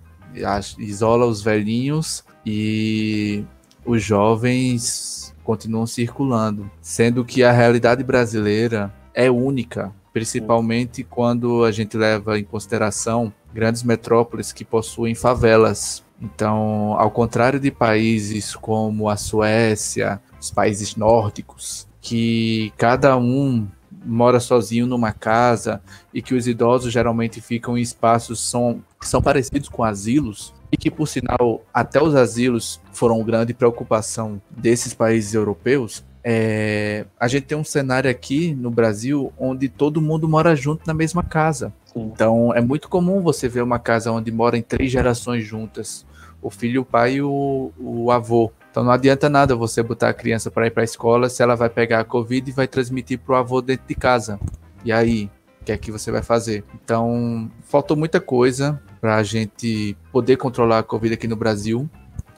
[0.77, 3.43] Isola os velhinhos e
[3.85, 11.97] os jovens continuam circulando, sendo que a realidade brasileira é única, principalmente quando a gente
[11.97, 16.03] leva em consideração grandes metrópoles que possuem favelas.
[16.21, 23.67] Então, ao contrário de países como a Suécia, os países nórdicos, que cada um
[24.05, 25.81] mora sozinho numa casa
[26.13, 30.77] e que os idosos geralmente ficam em espaços são, que são parecidos com asilos e
[30.77, 37.45] que, por sinal, até os asilos foram grande preocupação desses países europeus, é, a gente
[37.45, 41.73] tem um cenário aqui no Brasil onde todo mundo mora junto na mesma casa.
[41.85, 42.11] Sim.
[42.13, 46.05] Então é muito comum você ver uma casa onde moram três gerações juntas:
[46.41, 48.51] o filho, o pai e o, o avô.
[48.79, 51.53] Então não adianta nada você botar a criança para ir para a escola se ela
[51.53, 54.39] vai pegar a Covid e vai transmitir para o avô dentro de casa.
[54.85, 56.63] E aí, o que é que você vai fazer?
[56.81, 61.89] Então, faltou muita coisa para a gente poder controlar a Covid aqui no Brasil.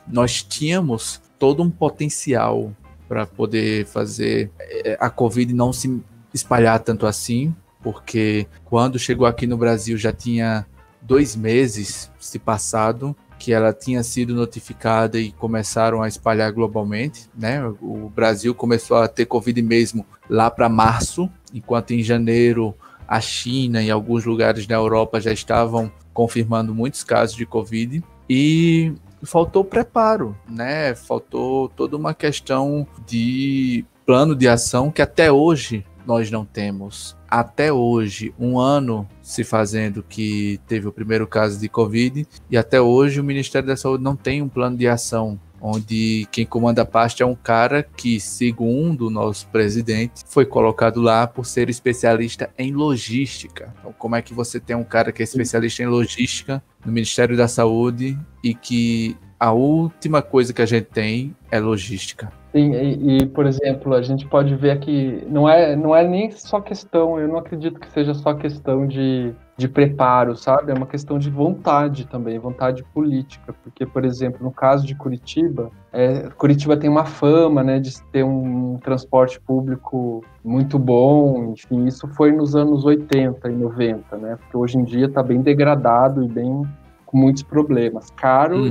[0.07, 2.75] Nós tínhamos todo um potencial
[3.07, 6.01] para poder fazer eh, a Covid não se
[6.33, 10.65] espalhar tanto assim, porque quando chegou aqui no Brasil já tinha
[11.03, 17.59] dois meses se passado que ela tinha sido notificada e começaram a espalhar globalmente, né?
[17.81, 22.75] O Brasil começou a ter Covid mesmo lá para março, enquanto em janeiro
[23.07, 28.93] a China e alguns lugares da Europa já estavam confirmando muitos casos de Covid e
[29.23, 30.93] faltou preparo, né?
[30.93, 37.71] Faltou toda uma questão de plano de ação que até hoje nós não temos até
[37.71, 43.21] hoje um ano se fazendo que teve o primeiro caso de Covid e até hoje
[43.21, 47.23] o Ministério da Saúde não tem um plano de ação onde quem comanda a pasta
[47.23, 52.73] é um cara que, segundo o nosso presidente, foi colocado lá por ser especialista em
[52.73, 53.71] logística.
[53.79, 57.37] Então, como é que você tem um cara que é especialista em logística no Ministério
[57.37, 62.40] da Saúde e que a última coisa que a gente tem é logística?
[62.51, 66.29] Sim, e, e, por exemplo, a gente pode ver que não é, não é nem
[66.31, 70.69] só questão, eu não acredito que seja só questão de, de preparo, sabe?
[70.69, 73.55] É uma questão de vontade também, vontade política.
[73.63, 78.23] Porque, por exemplo, no caso de Curitiba, é, Curitiba tem uma fama né, de ter
[78.25, 84.35] um transporte público muito bom, enfim, isso foi nos anos 80 e 90, né?
[84.35, 86.63] Porque hoje em dia está bem degradado e bem
[87.05, 88.09] com muitos problemas.
[88.11, 88.67] Caro uhum.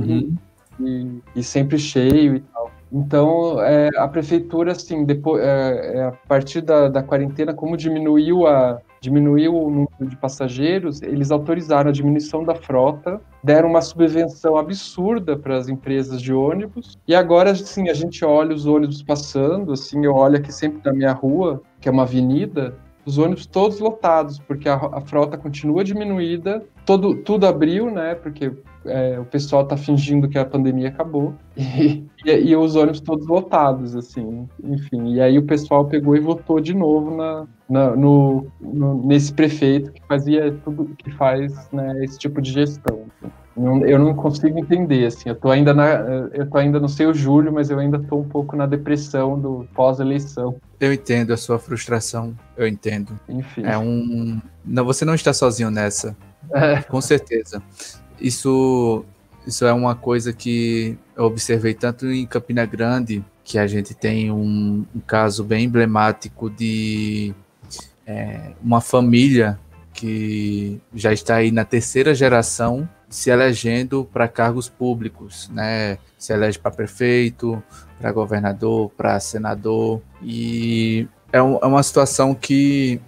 [0.79, 2.69] e, e, e sempre cheio e tal.
[2.91, 8.45] Então, é, a prefeitura, assim, depois, é, é, a partir da, da quarentena, como diminuiu,
[8.45, 14.57] a, diminuiu o número de passageiros, eles autorizaram a diminuição da frota, deram uma subvenção
[14.57, 19.71] absurda para as empresas de ônibus, e agora, assim, a gente olha os ônibus passando,
[19.71, 22.75] assim, eu olho aqui sempre na minha rua, que é uma avenida,
[23.05, 28.51] os ônibus todos lotados, porque a, a frota continua diminuída, todo, tudo abriu, né, porque
[28.85, 33.27] é, o pessoal tá fingindo que a pandemia acabou e, e, e, os ônibus todos
[33.27, 35.13] lotados, assim, enfim.
[35.13, 39.91] E aí o pessoal pegou e votou de novo na, na no, no, nesse prefeito
[39.91, 43.05] que fazia tudo que faz né, esse tipo de gestão.
[43.21, 43.31] Assim.
[43.85, 45.89] eu não consigo entender, assim, eu tô ainda na,
[46.33, 49.67] eu tô ainda no seu Júlio, mas eu ainda tô um pouco na depressão do
[49.75, 50.55] pós-eleição.
[50.79, 53.19] Eu entendo a sua frustração, eu entendo.
[53.29, 53.63] Enfim.
[53.63, 56.15] É um, não, você não está sozinho nessa,
[56.51, 56.81] é.
[56.81, 57.61] com certeza.
[58.21, 59.03] Isso,
[59.45, 64.31] isso é uma coisa que eu observei tanto em Campina Grande, que a gente tem
[64.31, 67.33] um, um caso bem emblemático de
[68.05, 69.59] é, uma família
[69.93, 75.97] que já está aí na terceira geração se elegendo para cargos públicos, né?
[76.17, 77.61] Se elege para prefeito,
[77.99, 80.01] para governador, para senador.
[80.23, 83.01] E é, um, é, uma situação que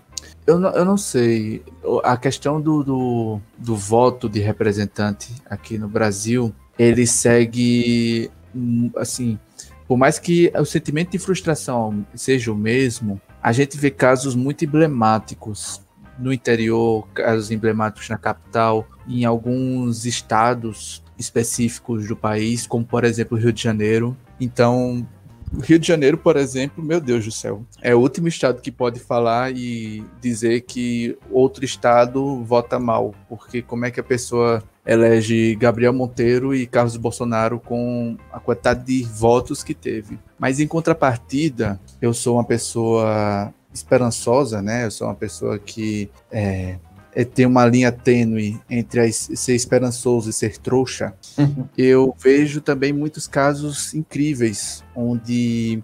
[0.46, 1.64] eu não, eu não sei.
[2.04, 9.40] A questão do, do, do voto de representante aqui no Brasil, ele segue hum, assim.
[9.88, 14.64] Por mais que o sentimento de frustração seja o mesmo, a gente vê casos muito
[14.64, 15.82] emblemáticos
[16.18, 23.38] no interior, casos emblemáticos na capital, em alguns estados específicos do país, como por exemplo
[23.38, 24.16] o Rio de Janeiro.
[24.40, 25.08] Então,
[25.54, 28.72] o Rio de Janeiro, por exemplo, meu Deus do céu, é o último estado que
[28.72, 34.64] pode falar e dizer que outro estado vota mal, porque como é que a pessoa
[34.86, 40.20] elege Gabriel Monteiro e Carlos Bolsonaro com a quantidade de votos que teve.
[40.38, 44.86] Mas em contrapartida, eu sou uma pessoa esperançosa, né?
[44.86, 46.78] Eu sou uma pessoa que é,
[47.24, 51.14] tem uma linha tênue entre ser esperançoso e ser trouxa.
[51.38, 51.68] Uhum.
[51.78, 55.84] Eu vejo também muitos casos incríveis onde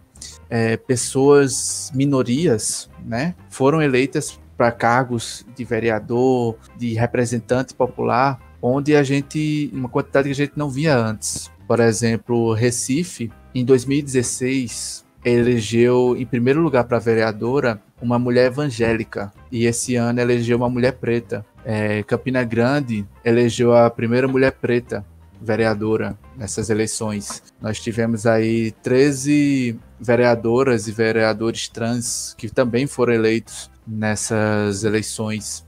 [0.49, 9.03] é, pessoas, minorias, né, foram eleitas para cargos de vereador, de representante popular, onde a
[9.03, 11.49] gente, uma quantidade que a gente não via antes.
[11.65, 19.65] Por exemplo, Recife, em 2016, elegeu em primeiro lugar para vereadora uma mulher evangélica e
[19.65, 21.45] esse ano elegeu uma mulher preta.
[21.65, 25.05] É, Campina Grande elegeu a primeira mulher preta
[25.41, 27.43] vereadora nessas eleições.
[27.61, 35.65] Nós tivemos aí 13 vereadoras e vereadores trans que também foram eleitos nessas eleições.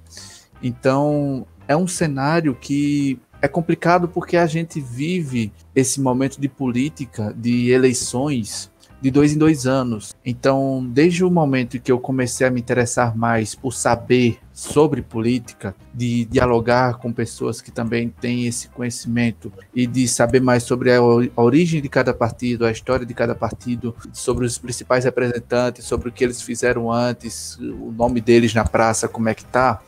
[0.61, 7.33] Então, é um cenário que é complicado porque a gente vive esse momento de política,
[7.35, 8.70] de eleições,
[9.01, 10.15] de dois em dois anos.
[10.23, 15.75] Então, desde o momento que eu comecei a me interessar mais por saber sobre política,
[15.93, 21.01] de dialogar com pessoas que também têm esse conhecimento e de saber mais sobre a
[21.35, 26.11] origem de cada partido, a história de cada partido, sobre os principais representantes, sobre o
[26.11, 29.81] que eles fizeram antes, o nome deles na praça, como é que tá,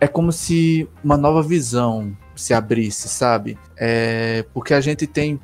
[0.00, 3.58] é como se uma nova visão se abrisse, sabe?
[3.76, 5.38] É, porque a gente tem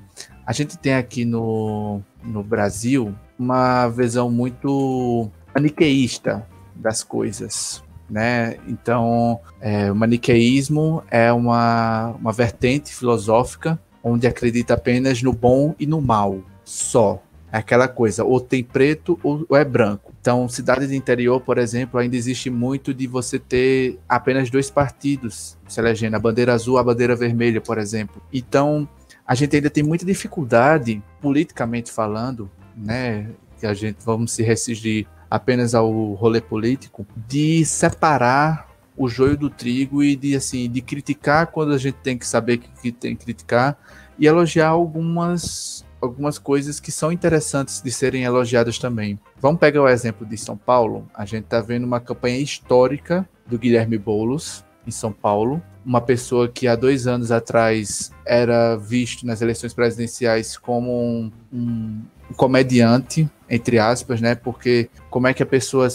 [0.47, 8.57] a gente tem aqui no, no Brasil uma visão muito maniqueísta das coisas, né?
[8.69, 15.87] Então, é, o maniqueísmo é uma, uma vertente filosófica onde acredita apenas no bom e
[15.87, 17.21] no mal, só.
[17.53, 20.13] É aquela coisa, ou tem preto ou, ou é branco.
[20.21, 25.57] Então, cidade de interior, por exemplo, ainda existe muito de você ter apenas dois partidos
[25.67, 28.21] se elegendo, a bandeira azul, a bandeira vermelha, por exemplo.
[28.33, 28.89] Então,
[29.27, 33.31] a gente ainda tem muita dificuldade, politicamente falando, né?
[33.59, 39.51] Que a gente vamos se restringir apenas ao rolê político, de separar o joio do
[39.51, 43.15] trigo e de assim de criticar quando a gente tem que saber que, que tem
[43.15, 43.77] que criticar
[44.19, 49.19] e elogiar algumas algumas coisas que são interessantes de serem elogiadas também.
[49.41, 51.09] Vamos pegar o exemplo de São Paulo.
[51.13, 56.49] A gente está vendo uma campanha histórica do Guilherme Boulos em São Paulo, uma pessoa
[56.49, 62.03] que há dois anos atrás era visto nas eleições presidenciais como um, um,
[62.37, 64.35] comediante, entre aspas, né?
[64.35, 65.87] Porque como é que a pessoa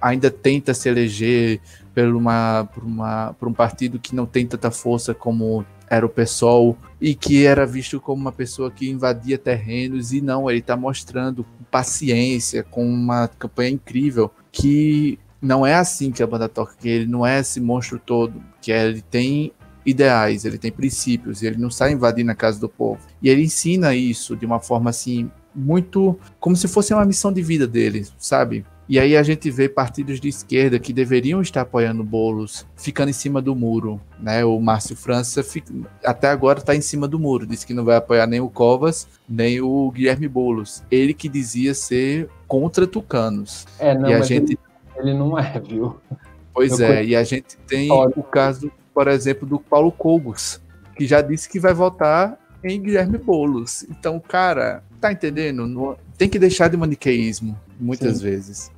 [0.00, 1.60] ainda tenta se eleger
[1.94, 6.08] por, uma, por, uma, por um partido que não tem tanta força como era o
[6.08, 10.76] PSOL e que era visto como uma pessoa que invadia terrenos e não, ele está
[10.76, 16.88] mostrando paciência, com uma campanha incrível que não é assim que a banda toca, que
[16.88, 19.52] ele não é esse monstro todo, que ele tem
[19.84, 23.00] ideais, ele tem princípios, ele não sai invadindo a casa do povo.
[23.22, 27.40] E ele ensina isso de uma forma assim muito como se fosse uma missão de
[27.40, 28.64] vida dele, sabe?
[28.88, 33.12] E aí a gente vê partidos de esquerda que deveriam estar apoiando Bolos ficando em
[33.12, 34.44] cima do muro, né?
[34.44, 35.72] O Márcio França fica,
[36.04, 39.08] até agora está em cima do muro, disse que não vai apoiar nem o Covas,
[39.28, 40.84] nem o Guilherme Bolos.
[40.88, 43.66] Ele que dizia ser contra tucanos.
[43.78, 44.58] É, não, e a gente ele
[44.98, 45.96] ele não é, viu?
[46.52, 47.08] Pois Eu é, conheço.
[47.08, 50.60] e a gente tem o caso, por exemplo, do Paulo Cobos,
[50.96, 53.84] que já disse que vai votar em Guilherme Boulos.
[53.90, 55.96] Então, cara, tá entendendo?
[56.16, 58.24] Tem que deixar de maniqueísmo, muitas Sim.
[58.24, 58.72] vezes.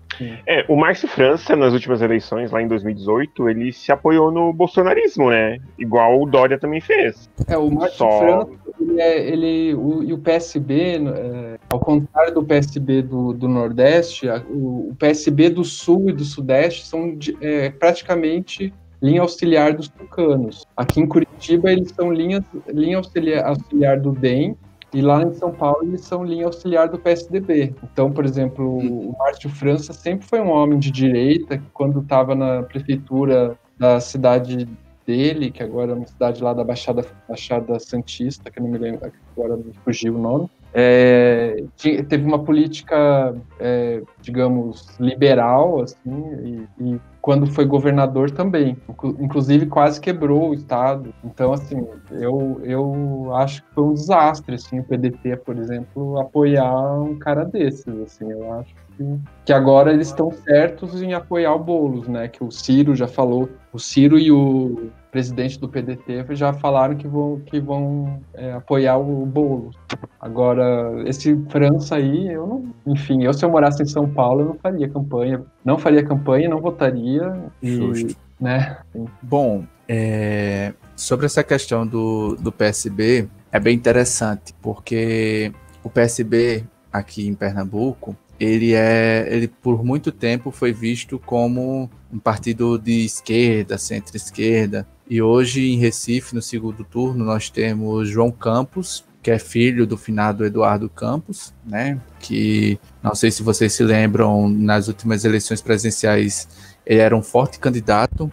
[0.46, 5.30] É, o Márcio França, nas últimas eleições, lá em 2018, ele se apoiou no bolsonarismo,
[5.30, 5.58] né?
[5.78, 7.28] Igual o Dória também fez.
[7.46, 8.50] É, o Márcio Só- França,
[8.80, 14.28] ele, é, ele o, e o PSB, é, ao contrário do PSB do, do Nordeste,
[14.28, 19.74] a- o, o PSB do Sul e do Sudeste são de- é, praticamente linha auxiliar
[19.74, 20.66] dos tucanos.
[20.76, 24.56] Aqui em Curitiba, eles são linha, linha auxiliar, auxiliar do DEM,
[24.92, 27.74] e lá em São Paulo, eles são linha auxiliar do PSDB.
[27.82, 32.34] Então, por exemplo, o Márcio França sempre foi um homem de direita, que quando estava
[32.34, 34.68] na prefeitura da cidade
[35.06, 38.78] dele, que agora é uma cidade lá da Baixada, Baixada Santista, que eu não me
[38.78, 46.84] lembro, agora me fugiu o nome, é, teve uma política, é, digamos, liberal, assim, e,
[46.84, 48.74] e quando foi governador também.
[48.88, 51.12] Inclu- Inclusive, quase quebrou o Estado.
[51.22, 56.98] Então, assim, eu, eu acho que foi um desastre, assim, o PDT, por exemplo, apoiar
[57.02, 59.04] um cara desses, assim, eu acho que,
[59.44, 63.46] que agora eles estão certos em apoiar o Boulos, né, que o Ciro já falou,
[63.74, 68.98] o Ciro e o presidente do PDT já falaram que vão, que vão é, apoiar
[68.98, 69.76] o Boulos.
[70.20, 72.72] Agora, esse França aí, eu não.
[72.86, 75.42] Enfim, eu se eu morasse em São Paulo, eu não faria campanha.
[75.64, 77.36] Não faria campanha, não votaria.
[77.60, 78.16] E, Justo.
[78.40, 78.78] né?
[79.20, 85.52] Bom, é, sobre essa questão do, do PSB, é bem interessante, porque
[85.82, 92.18] o PSB aqui em Pernambuco, ele é, ele por muito tempo foi visto como um
[92.20, 99.04] partido de esquerda, centro-esquerda, e hoje em Recife, no segundo turno, nós temos João Campos,
[99.22, 102.00] que é filho do finado Eduardo Campos, né?
[102.20, 106.48] Que não sei se vocês se lembram, nas últimas eleições presidenciais
[106.88, 108.32] ele era um forte candidato.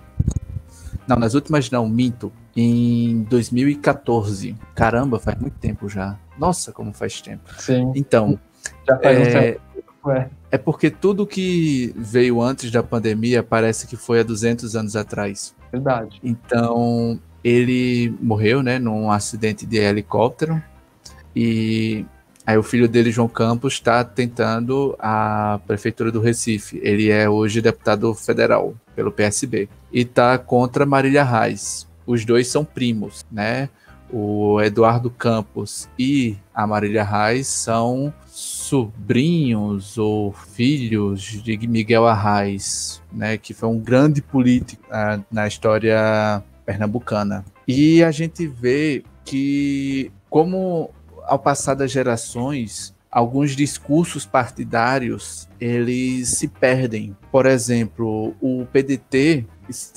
[1.05, 2.31] Não, nas últimas não, minto.
[2.55, 4.55] Em 2014.
[4.73, 6.17] Caramba, faz muito tempo já.
[6.39, 7.43] Nossa, como faz tempo.
[7.59, 8.39] Sim, Então,
[8.87, 10.11] já faz um é, certo tempo.
[10.11, 10.29] É.
[10.51, 15.53] é porque tudo que veio antes da pandemia parece que foi há 200 anos atrás.
[15.75, 16.21] Verdade.
[16.23, 20.63] Então, ele morreu, né, num acidente de helicóptero.
[21.35, 22.05] E
[22.45, 26.79] aí o filho dele, João Campos, está tentando a prefeitura do Recife.
[26.81, 31.85] Ele é hoje deputado federal pelo PSB e está contra Marília Reis.
[32.07, 33.67] Os dois são primos, né?
[34.09, 38.13] O Eduardo Campos e a Marília Reis são
[38.65, 46.43] sobrinhos ou filhos de Miguel Arraes, né, que foi um grande político ah, na história
[46.65, 47.45] pernambucana.
[47.67, 50.89] E a gente vê que, como
[51.23, 57.15] ao passar das gerações, alguns discursos partidários eles se perdem.
[57.31, 59.45] Por exemplo, o PDT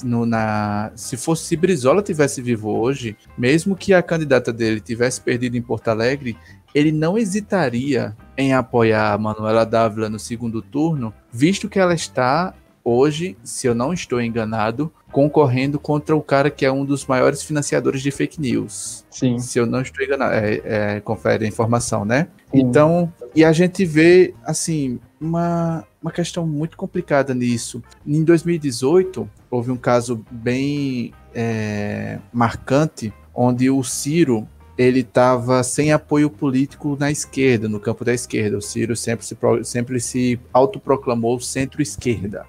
[0.02, 5.20] no, na, se fosse se Brizola tivesse vivo hoje, mesmo que a candidata dele tivesse
[5.20, 6.36] perdido em Porto Alegre,
[6.74, 12.54] ele não hesitaria em apoiar a Manuela Dávila no segundo turno, visto que ela está
[12.84, 17.42] hoje, se eu não estou enganado, concorrendo contra o cara que é um dos maiores
[17.42, 19.04] financiadores de fake news.
[19.10, 19.38] Sim.
[19.38, 22.28] Se eu não estou enganado, é, é, confere a informação, né?
[22.50, 22.60] Sim.
[22.60, 27.82] Então, e a gente vê, assim, uma, uma questão muito complicada nisso.
[28.06, 34.48] Em 2018, houve um caso bem é, marcante, onde o Ciro
[34.78, 38.56] ele estava sem apoio político na esquerda, no campo da esquerda.
[38.56, 42.46] O Ciro sempre se, sempre se autoproclamou centro-esquerda.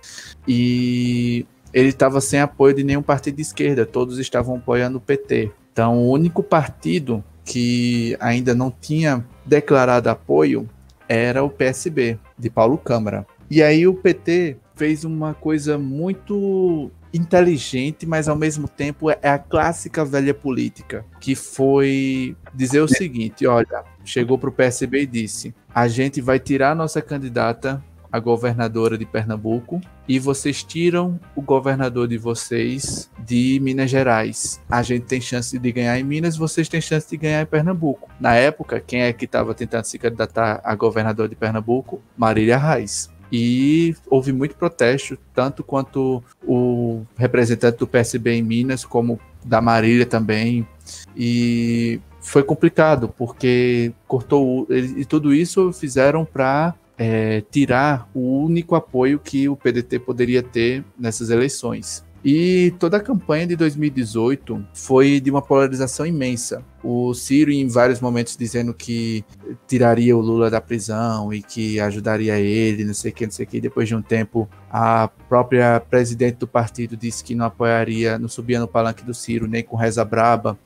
[0.48, 5.52] E ele estava sem apoio de nenhum partido de esquerda, todos estavam apoiando o PT.
[5.74, 10.70] Então, o único partido que ainda não tinha declarado apoio
[11.08, 13.26] era o PSB, de Paulo Câmara.
[13.50, 19.40] E aí o PT fez uma coisa muito inteligente, mas ao mesmo tempo é a
[19.40, 25.54] clássica velha política, que foi dizer o seguinte, olha, chegou para o PSB e disse,
[25.74, 31.42] a gente vai tirar a nossa candidata a governadora de Pernambuco e vocês tiram o
[31.42, 34.60] governador de vocês de Minas Gerais.
[34.70, 38.10] A gente tem chance de ganhar em Minas, vocês têm chance de ganhar em Pernambuco.
[38.20, 42.02] Na época, quem é que estava tentando se candidatar a governador de Pernambuco?
[42.18, 43.10] Marília Reis.
[43.32, 50.06] E houve muito protesto, tanto quanto o representante do PSB em Minas, como da Marília
[50.06, 50.68] também.
[51.16, 54.68] E foi complicado, porque cortou.
[54.70, 60.84] E tudo isso fizeram para é, tirar o único apoio que o PDT poderia ter
[60.98, 62.04] nessas eleições.
[62.24, 66.64] E toda a campanha de 2018 foi de uma polarização imensa.
[66.84, 69.24] O Ciro, em vários momentos, dizendo que
[69.68, 73.46] tiraria o Lula da prisão e que ajudaria ele, não sei o que, não sei
[73.46, 73.62] o que.
[73.62, 78.60] Depois de um tempo, a própria presidente do partido disse que não apoiaria, não subia
[78.60, 80.58] no palanque do Ciro, nem com reza braba.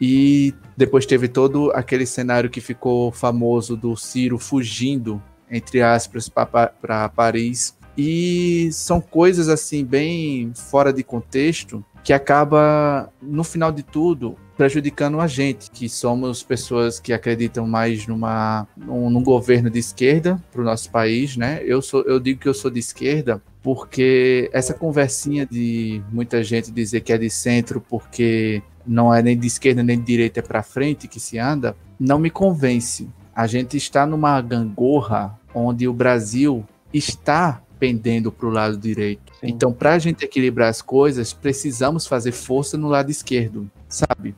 [0.00, 7.10] E depois teve todo aquele cenário que ficou famoso do Ciro fugindo entre aspas, para
[7.10, 14.36] Paris E são coisas assim bem fora de contexto que acaba no final de tudo
[14.56, 20.42] prejudicando a gente, que somos pessoas que acreditam mais numa num, num governo de esquerda
[20.52, 21.60] para o nosso país, né?
[21.64, 26.70] Eu sou eu digo que eu sou de esquerda porque essa conversinha de muita gente
[26.70, 30.42] dizer que é de centro porque não é nem de esquerda nem de direita é
[30.42, 33.08] para frente que se anda, não me convence.
[33.34, 39.32] A gente está numa gangorra onde o Brasil está pendendo para o lado direito.
[39.40, 39.48] Sim.
[39.48, 44.36] Então, para a gente equilibrar as coisas, precisamos fazer força no lado esquerdo, sabe?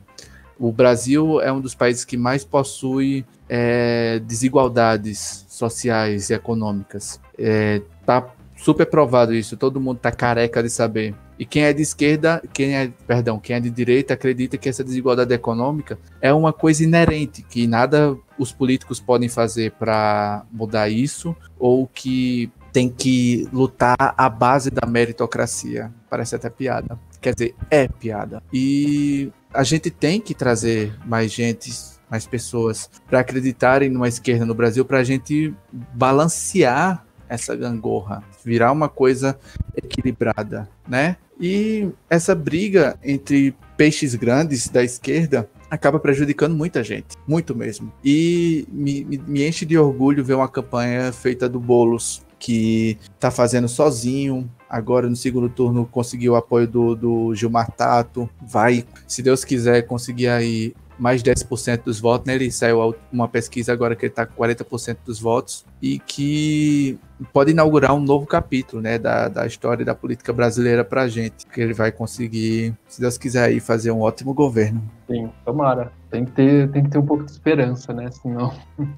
[0.57, 7.21] O Brasil é um dos países que mais possui é, desigualdades sociais e econômicas.
[7.37, 8.27] É, tá
[8.57, 11.13] super provado isso, todo mundo tá careca de saber.
[11.37, 14.83] E quem é de esquerda, quem é, perdão, quem é de direita acredita que essa
[14.83, 21.35] desigualdade econômica é uma coisa inerente, que nada os políticos podem fazer para mudar isso,
[21.59, 25.93] ou que tem que lutar à base da meritocracia.
[26.09, 26.99] Parece até piada.
[27.21, 28.43] Quer dizer, é piada.
[28.51, 31.71] E a gente tem que trazer mais gente,
[32.11, 38.73] mais pessoas para acreditarem numa esquerda no Brasil para a gente balancear essa gangorra, virar
[38.73, 39.39] uma coisa
[39.73, 41.15] equilibrada, né?
[41.39, 47.91] E essa briga entre peixes grandes da esquerda acaba prejudicando muita gente, muito mesmo.
[48.03, 53.31] E me, me, me enche de orgulho ver uma campanha feita do Bolos, que tá
[53.31, 54.49] fazendo sozinho.
[54.69, 58.29] Agora no segundo turno conseguiu o apoio do, do Gilmar Tato.
[58.41, 62.35] Vai, se Deus quiser, conseguir aí mais 10% dos votos, né?
[62.35, 66.97] Ele saiu uma pesquisa agora que ele está com 40% dos votos e que
[67.31, 71.45] pode inaugurar um novo capítulo, né, da, da história da política brasileira para a gente,
[71.45, 74.81] que ele vai conseguir, se Deus quiser, aí fazer um ótimo governo.
[75.07, 75.91] Sim, tomara.
[76.09, 78.09] Tem que ter, tem que ter um pouco de esperança, né?
[78.11, 78.53] Senão,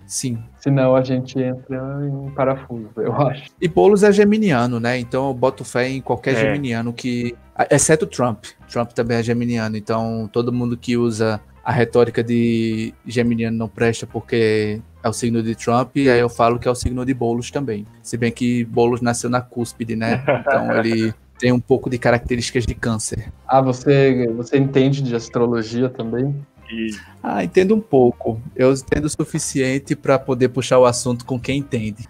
[0.05, 0.37] sim.
[0.59, 3.49] Senão a gente entra em parafuso, eu acho.
[3.61, 4.99] E Boulos é geminiano, né?
[4.99, 6.35] Então eu boto fé em qualquer é.
[6.35, 7.35] geminiano que,
[7.69, 8.45] exceto Trump.
[8.69, 14.07] Trump também é geminiano, então todo mundo que usa a retórica de Geminiano não presta
[14.07, 17.13] porque é o signo de Trump, e aí eu falo que é o signo de
[17.13, 17.85] Boulos também.
[18.01, 20.23] Se bem que Boulos nasceu na cúspide, né?
[20.39, 23.33] Então ele tem um pouco de características de câncer.
[23.45, 26.33] Ah, você, você entende de astrologia também?
[27.21, 28.41] Ah, entendo um pouco.
[28.55, 32.07] Eu entendo o suficiente para poder puxar o assunto com quem entende.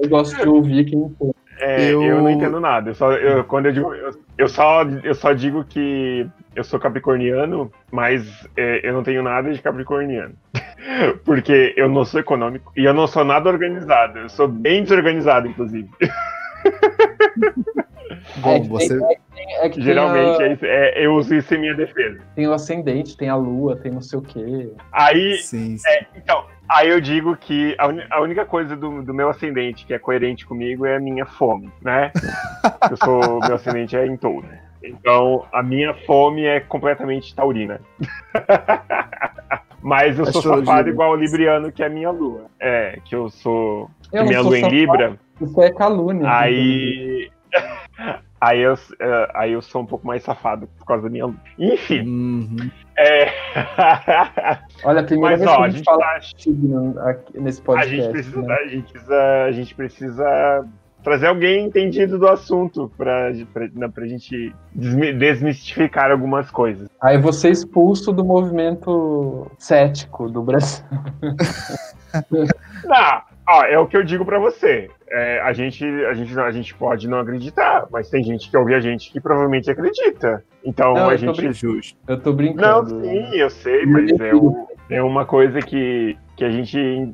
[0.00, 1.34] Eu gosto de ouvir quem entende.
[1.58, 2.00] É, eu...
[2.04, 2.22] eu...
[2.22, 2.90] não entendo nada.
[2.90, 6.80] Eu só, eu, quando eu digo, eu, eu, só, eu só digo que eu sou
[6.80, 10.34] capricorniano, mas é, eu não tenho nada de capricorniano.
[11.24, 14.18] Porque eu não sou econômico e eu não sou nada organizado.
[14.18, 15.88] Eu sou bem desorganizado, inclusive.
[18.38, 18.98] Bom, é você.
[19.62, 20.68] É que Geralmente a...
[20.68, 22.20] é, eu uso isso em minha defesa.
[22.34, 24.72] Tem o ascendente, tem a lua, tem não sei o quê.
[24.92, 25.36] Aí.
[25.38, 25.88] Sim, sim.
[25.88, 27.98] É, então, Aí eu digo que a, un...
[28.08, 31.68] a única coisa do, do, meu ascendente que é coerente comigo é a minha fome,
[31.82, 32.12] né?
[32.88, 33.40] eu sou.
[33.40, 34.46] Meu ascendente é em touro.
[34.82, 37.80] Então, a minha fome é completamente taurina.
[39.82, 42.46] Mas eu sou safado igual o Libriano, que é a minha lua.
[42.58, 43.90] É, que eu sou.
[44.12, 45.18] Eu minha lua em Libra.
[45.40, 46.30] Isso é calúnia.
[46.30, 47.30] Aí.
[48.40, 51.36] Aí eu, é, aí eu sou um pouco mais safado por causa da minha lua.
[51.58, 52.00] Enfim.
[52.00, 52.70] Uhum.
[52.96, 53.26] É...
[54.82, 56.20] Olha, a primeira Mas, vez ó, que a gente, fala tá...
[57.38, 57.94] nesse podcast.
[57.94, 58.54] A gente, precisa, né?
[58.54, 60.68] a, gente precisa, a gente precisa
[61.02, 66.88] trazer alguém entendido do assunto pra, pra, pra gente desmistificar algumas coisas.
[67.00, 70.84] Aí você é expulso do movimento cético do Brasil.
[72.84, 74.90] Não, ó, é o que eu digo para você.
[75.10, 78.74] É, a, gente, a, gente, a gente pode não acreditar, mas tem gente que ouve
[78.74, 80.44] a gente que provavelmente acredita.
[80.64, 81.42] Então não, a gente.
[81.42, 81.98] Tô justo.
[82.06, 82.94] Eu tô brincando.
[82.94, 87.12] Não, sim, eu sei, mas é, um, é uma coisa que, que a gente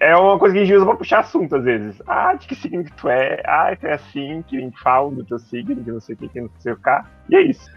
[0.00, 2.02] é uma coisa que a gente usa pra puxar assunto às vezes.
[2.06, 3.42] Ah, de que signo que tu é?
[3.44, 6.28] Ah, tu é assim, que nem fala do teu signo, que não sei o que,
[6.28, 7.02] que não sei o que.
[7.30, 7.70] E é isso.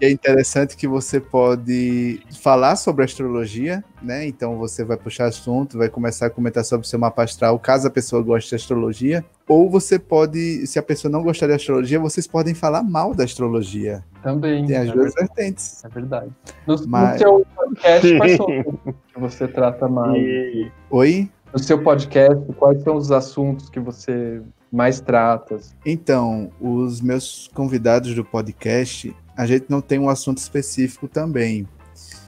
[0.00, 4.26] e é interessante que você pode falar sobre astrologia, né?
[4.26, 7.86] Então você vai puxar assunto, vai começar a comentar sobre o seu mapa astral, caso
[7.86, 9.24] a pessoa goste de astrologia.
[9.46, 13.24] Ou você pode, se a pessoa não gostar de astrologia, vocês podem falar mal da
[13.24, 14.04] astrologia.
[14.22, 14.66] Também.
[14.66, 15.84] Tem as é duas vertentes.
[15.84, 16.30] É verdade.
[16.66, 17.12] No, Mas...
[17.12, 18.46] no seu podcast, quais são
[19.14, 20.16] que você trata mais?
[20.16, 20.72] E...
[20.90, 21.30] Oi?
[21.52, 24.42] No seu podcast, quais são os assuntos que você
[24.74, 25.60] mais trata?
[25.86, 31.66] Então, os meus convidados do podcast, a gente não tem um assunto específico também.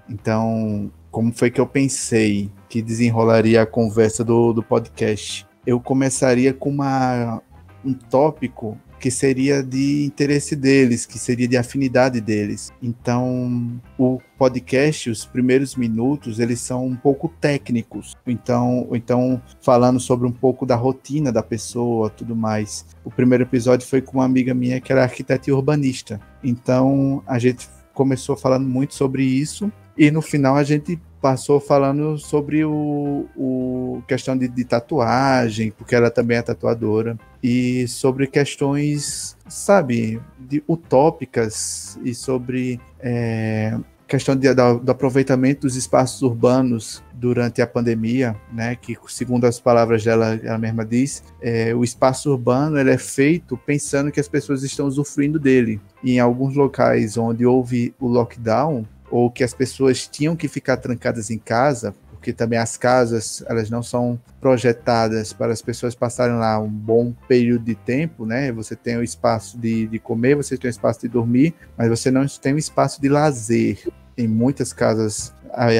[0.08, 5.46] Então, como foi que eu pensei que desenrolaria a conversa do, do podcast?
[5.66, 7.42] Eu começaria com uma,
[7.84, 12.72] um tópico que seria de interesse deles, que seria de afinidade deles.
[12.82, 18.16] Então, o podcast, os primeiros minutos, eles são um pouco técnicos.
[18.26, 22.86] Então, então falando sobre um pouco da rotina da pessoa, tudo mais.
[23.04, 26.20] O primeiro episódio foi com uma amiga minha que era arquiteta e urbanista.
[26.42, 32.18] Então, a gente começou falando muito sobre isso e no final a gente passou falando
[32.18, 39.36] sobre o, o questão de, de, tatuagem, porque ela também é tatuadora, e sobre questões,
[39.48, 43.76] sabe, de utópicas e sobre é,
[44.06, 50.04] questão de, do aproveitamento dos espaços urbanos durante a pandemia, né, que segundo as palavras
[50.04, 54.62] dela, ela mesma diz, é, o espaço urbano ele é feito pensando que as pessoas
[54.62, 55.80] estão usufruindo dele.
[56.04, 60.76] E em alguns locais onde houve o lockdown, ou que as pessoas tinham que ficar
[60.76, 66.36] trancadas em casa, porque também as casas elas não são projetadas para as pessoas passarem
[66.36, 68.50] lá um bom período de tempo, né?
[68.52, 72.10] Você tem o espaço de, de comer, você tem o espaço de dormir, mas você
[72.10, 73.86] não tem o espaço de lazer
[74.18, 75.32] em muitas casas,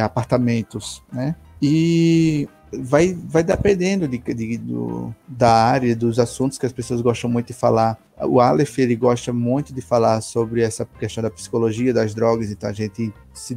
[0.03, 1.35] apartamentos, né?
[1.61, 7.31] E vai, vai dependendo de, de, do, da área, dos assuntos que as pessoas gostam
[7.31, 7.99] muito de falar.
[8.23, 12.69] O Aleph, ele gosta muito de falar sobre essa questão da psicologia das drogas, então
[12.69, 13.57] a gente se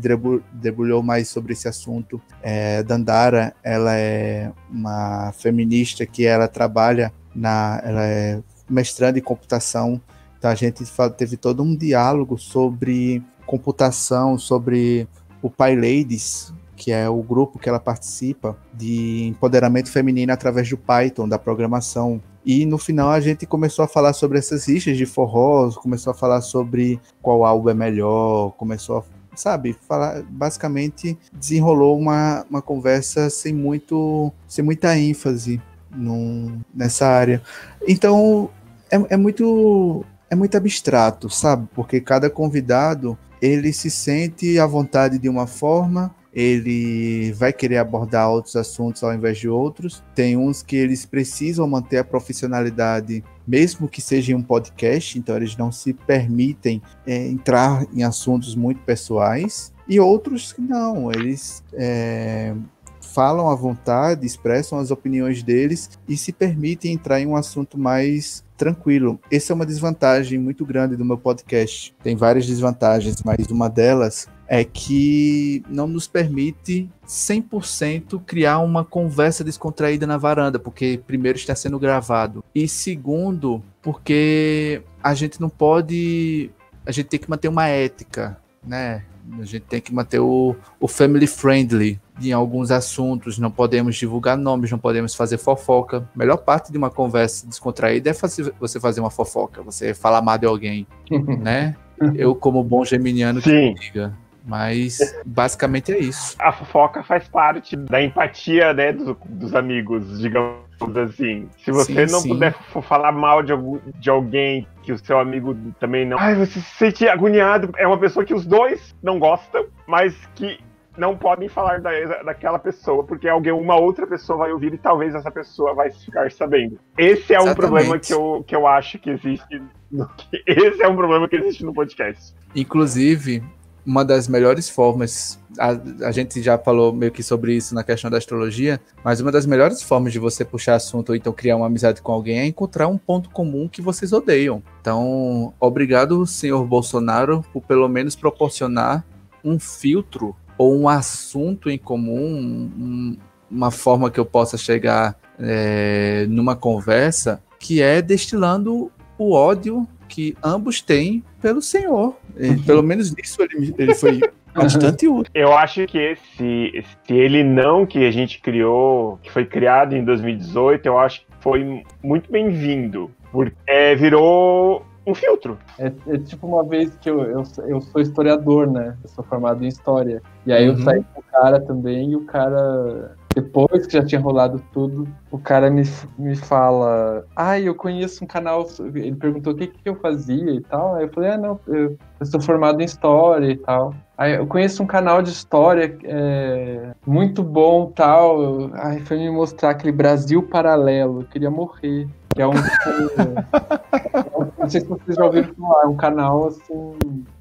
[0.53, 2.21] debulhou mais sobre esse assunto.
[2.41, 7.81] É, Dandara, ela é uma feminista que ela trabalha na...
[7.83, 9.99] ela é mestrando em computação,
[10.37, 10.83] então a gente
[11.17, 15.07] teve todo um diálogo sobre computação, sobre
[15.41, 20.77] o Pai Ladies, que é o grupo que ela participa de empoderamento feminino através do
[20.77, 22.21] Python, da programação.
[22.45, 26.13] E no final a gente começou a falar sobre essas rixas de forró, começou a
[26.13, 29.03] falar sobre qual álbum é melhor, começou a
[29.35, 35.61] sabe, falar, basicamente desenrolou uma, uma conversa sem muito, sem muita ênfase
[35.91, 37.41] num, nessa área.
[37.87, 38.49] Então
[38.89, 41.67] é, é muito é muito abstrato, sabe?
[41.73, 48.29] Porque cada convidado ele se sente à vontade de uma forma ele vai querer abordar
[48.29, 50.03] outros assuntos ao invés de outros.
[50.13, 55.35] Tem uns que eles precisam manter a profissionalidade, mesmo que seja em um podcast, então
[55.35, 59.73] eles não se permitem é, entrar em assuntos muito pessoais.
[59.87, 62.53] E outros que não, eles é,
[63.01, 68.43] falam à vontade, expressam as opiniões deles e se permitem entrar em um assunto mais
[68.55, 69.19] tranquilo.
[69.31, 71.95] Essa é uma desvantagem muito grande do meu podcast.
[72.03, 79.43] Tem várias desvantagens, mas uma delas é que não nos permite 100% criar uma conversa
[79.43, 86.49] descontraída na varanda, porque primeiro está sendo gravado e segundo, porque a gente não pode,
[86.83, 89.03] a gente tem que manter uma ética, né?
[89.39, 94.35] A gente tem que manter o, o family friendly em alguns assuntos, não podemos divulgar
[94.35, 95.97] nomes, não podemos fazer fofoca.
[96.15, 100.23] A melhor parte de uma conversa descontraída é fazer, você fazer uma fofoca, você falar
[100.23, 100.87] mal de alguém,
[101.39, 101.75] né?
[102.15, 103.75] Eu, como bom geminiano, Sim.
[103.75, 104.17] que diga.
[104.49, 106.35] Mas basicamente é isso.
[106.39, 110.57] A fofoca faz parte da empatia, né, dos, dos amigos, digamos
[110.97, 111.47] assim.
[111.63, 112.29] Se você sim, não sim.
[112.29, 113.53] puder falar mal de,
[113.99, 116.17] de alguém que o seu amigo também não.
[116.17, 117.71] Ai, você se sente agoniado.
[117.77, 120.59] É uma pessoa que os dois não gostam, mas que
[120.97, 121.91] não podem falar da,
[122.23, 126.29] daquela pessoa, porque alguém, uma outra pessoa vai ouvir e talvez essa pessoa vai ficar
[126.31, 126.79] sabendo.
[126.97, 127.51] Esse é Exatamente.
[127.51, 129.61] um problema que eu, que eu acho que existe.
[129.91, 130.09] No,
[130.45, 132.35] esse é um problema que existe no podcast.
[132.55, 133.43] Inclusive,
[133.89, 135.69] uma das melhores formas, a,
[136.05, 139.47] a, gente já falou meio que sobre isso na questão da astrologia, mas uma das
[139.47, 142.87] melhores formas de você puxar assunto ou então criar uma amizade com alguém é encontrar
[142.87, 144.61] um ponto comum que vocês odeiam.
[144.79, 149.03] Então, obrigado, senhor Bolsonaro, por pelo menos proporcionar
[149.43, 153.17] um filtro ou um assunto em comum, um,
[153.49, 160.35] uma forma que eu possa chegar é, numa conversa que é destilando o ódio que
[160.43, 162.15] ambos têm pelo Senhor.
[162.37, 162.63] E, uhum.
[162.63, 164.19] Pelo menos nisso ele, ele foi
[164.53, 165.31] bastante útil.
[165.33, 170.03] Eu acho que esse, esse ele não que a gente criou, que foi criado em
[170.03, 173.09] 2018, eu acho que foi muito bem-vindo.
[173.31, 175.57] Porque é, virou um filtro.
[175.77, 178.97] É, é, tipo uma vez que eu, eu, eu sou historiador, né?
[179.03, 180.21] Eu sou formado em história.
[180.45, 180.77] E aí uhum.
[180.77, 185.07] eu saí com o cara também e o cara depois que já tinha rolado tudo,
[185.31, 185.83] o cara me,
[186.17, 188.67] me fala: Ah, eu conheço um canal.
[188.93, 190.95] Ele perguntou o que, que eu fazia e tal.
[190.95, 193.93] Aí eu falei: Ah, não, eu, eu sou formado em história e tal.
[194.17, 198.69] Aí eu conheço um canal de história é, muito bom tal.
[198.73, 201.21] Aí foi me mostrar aquele Brasil Paralelo.
[201.21, 202.07] Eu queria morrer.
[202.35, 202.51] Que é um.
[204.59, 206.93] não sei se vocês já ouviram falar, é um canal assim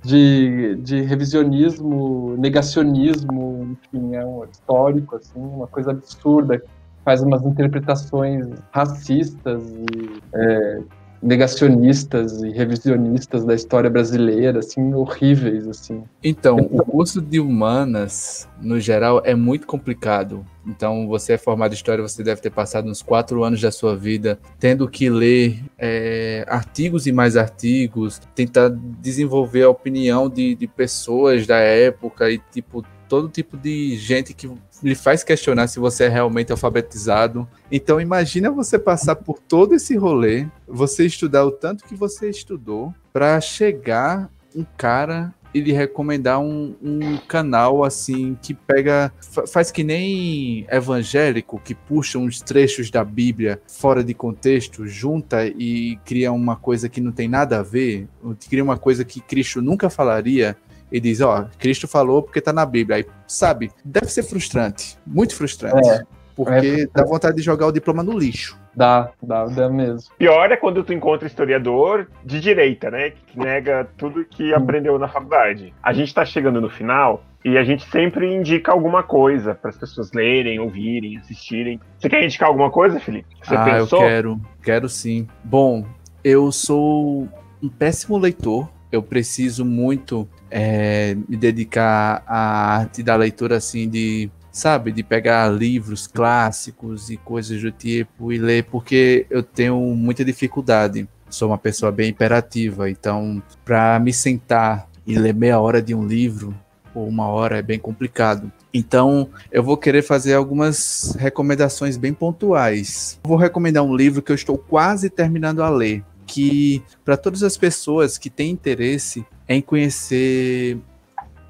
[0.09, 6.63] de, de revisionismo, negacionismo, enfim, é um histórico, assim, uma coisa absurda.
[7.05, 10.81] Faz umas interpretações racistas e é,
[11.23, 16.05] negacionistas e revisionistas da história brasileira, assim, horríveis, assim.
[16.23, 20.45] Então, o curso de humanas, no geral, é muito complicado.
[20.67, 23.97] Então, você é formado em história, você deve ter passado uns quatro anos da sua
[23.97, 30.67] vida tendo que ler é, artigos e mais artigos, tentar desenvolver a opinião de, de
[30.67, 34.51] pessoas da época e, tipo, todo tipo de gente que
[34.83, 37.49] lhe faz questionar se você é realmente alfabetizado.
[37.71, 42.95] Então imagina você passar por todo esse rolê, você estudar o tanto que você estudou
[43.13, 49.13] para chegar um cara e lhe recomendar um, um, canal assim que pega
[49.51, 55.99] faz que nem evangélico que puxa uns trechos da Bíblia fora de contexto, junta e
[56.05, 58.07] cria uma coisa que não tem nada a ver,
[58.49, 60.57] cria uma coisa que Cristo nunca falaria
[60.91, 62.97] e diz, ó, Cristo falou porque tá na Bíblia.
[62.97, 65.89] Aí, sabe, deve ser frustrante, muito frustrante.
[65.89, 66.03] É,
[66.35, 68.57] porque é, dá vontade de jogar o diploma no lixo.
[68.75, 70.09] Dá, dá, dá mesmo.
[70.17, 73.11] Pior é quando tu encontra historiador de direita, né?
[73.11, 74.57] Que nega tudo que hum.
[74.57, 75.75] aprendeu na faculdade.
[75.83, 79.77] A gente tá chegando no final e a gente sempre indica alguma coisa para as
[79.77, 81.81] pessoas lerem, ouvirem, assistirem.
[81.99, 83.27] Você quer indicar alguma coisa, Felipe?
[83.43, 84.01] Você ah, pensou?
[84.01, 85.27] eu quero, quero sim.
[85.43, 85.85] Bom,
[86.23, 87.27] eu sou
[87.61, 88.69] um péssimo leitor.
[88.93, 95.49] Eu preciso muito é, me dedicar à arte da leitura, assim, de, sabe, de pegar
[95.49, 101.09] livros clássicos e coisas do tipo e ler, porque eu tenho muita dificuldade.
[101.31, 106.07] Sou uma pessoa bem imperativa, então, para me sentar e ler meia hora de um
[106.07, 106.55] livro,
[106.95, 108.51] ou uma hora, é bem complicado.
[108.73, 113.19] Então, eu vou querer fazer algumas recomendações bem pontuais.
[113.25, 117.57] Vou recomendar um livro que eu estou quase terminando a ler, que para todas as
[117.57, 120.79] pessoas que têm interesse em conhecer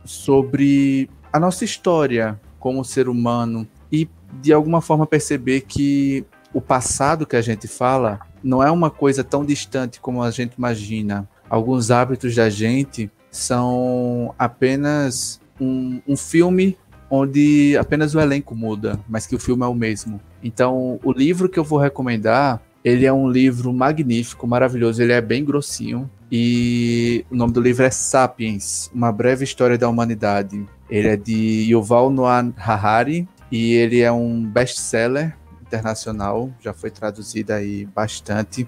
[0.04, 4.08] sobre a nossa história como ser humano e
[4.40, 6.24] de alguma forma perceber que
[6.54, 10.54] o passado que a gente fala não é uma coisa tão distante como a gente
[10.54, 11.28] imagina.
[11.50, 16.78] Alguns hábitos da gente são apenas um, um filme
[17.10, 20.20] onde apenas o elenco muda, mas que o filme é o mesmo.
[20.42, 25.02] Então, o livro que eu vou recomendar ele é um livro magnífico, maravilhoso.
[25.02, 26.10] Ele é bem grossinho.
[26.32, 30.66] E o nome do livro é Sapiens, Uma Breve História da Humanidade.
[30.88, 36.50] Ele é de Yuval Noah Harari e ele é um best-seller internacional.
[36.60, 38.66] Já foi traduzido aí bastante.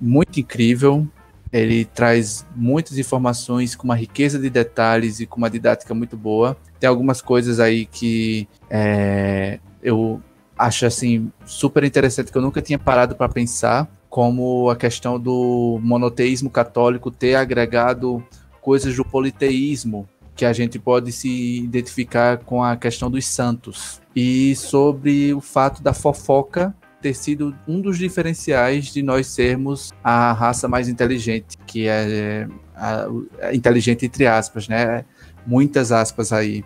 [0.00, 1.06] Muito incrível.
[1.52, 6.56] Ele traz muitas informações com uma riqueza de detalhes e com uma didática muito boa.
[6.80, 10.20] Tem algumas coisas aí que é, eu
[10.58, 15.78] acho assim super interessante que eu nunca tinha parado para pensar, como a questão do
[15.82, 18.24] monoteísmo católico ter agregado
[18.60, 24.00] coisas do politeísmo, que a gente pode se identificar com a questão dos santos.
[24.14, 30.32] E sobre o fato da fofoca ter sido um dos diferenciais de nós sermos a
[30.32, 33.06] raça mais inteligente, que é a,
[33.52, 35.04] inteligente entre aspas, né?
[35.46, 36.64] Muitas aspas aí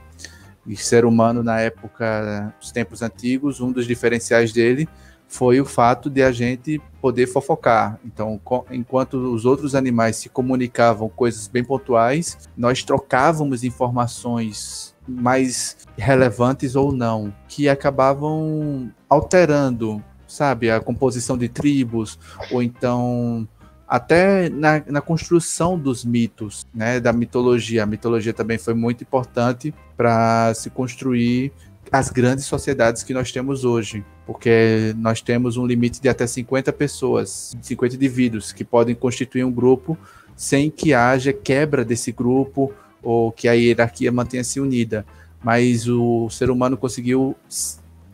[0.66, 4.88] e ser humano na época dos tempos antigos, um dos diferenciais dele
[5.32, 7.98] foi o fato de a gente poder fofocar.
[8.04, 8.38] Então,
[8.70, 16.92] enquanto os outros animais se comunicavam coisas bem pontuais, nós trocávamos informações mais relevantes ou
[16.92, 22.18] não, que acabavam alterando, sabe, a composição de tribos,
[22.50, 23.48] ou então
[23.92, 27.82] até na, na, construção dos mitos, né, da mitologia.
[27.82, 31.52] A mitologia também foi muito importante para se construir
[31.90, 36.72] as grandes sociedades que nós temos hoje, porque nós temos um limite de até 50
[36.72, 39.98] pessoas, 50 indivíduos que podem constituir um grupo
[40.34, 42.72] sem que haja quebra desse grupo
[43.02, 45.04] ou que a hierarquia mantenha-se unida.
[45.44, 47.36] Mas o ser humano conseguiu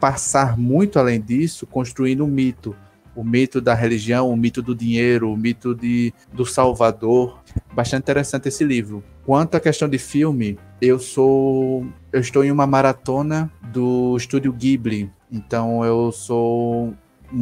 [0.01, 2.75] passar muito além disso, construindo um mito
[3.19, 7.43] o mito da religião, o mito do dinheiro, o mito de, do Salvador.
[7.75, 9.03] Bastante interessante esse livro.
[9.27, 11.85] Quanto à questão de filme, eu sou.
[12.13, 15.11] Eu estou em uma maratona do estúdio Ghibli.
[15.33, 16.95] Então eu sou.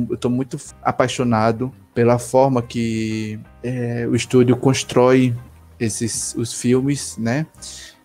[0.09, 5.37] Eu estou muito apaixonado pela forma que é, o estúdio constrói
[5.79, 7.47] esses os filmes, né?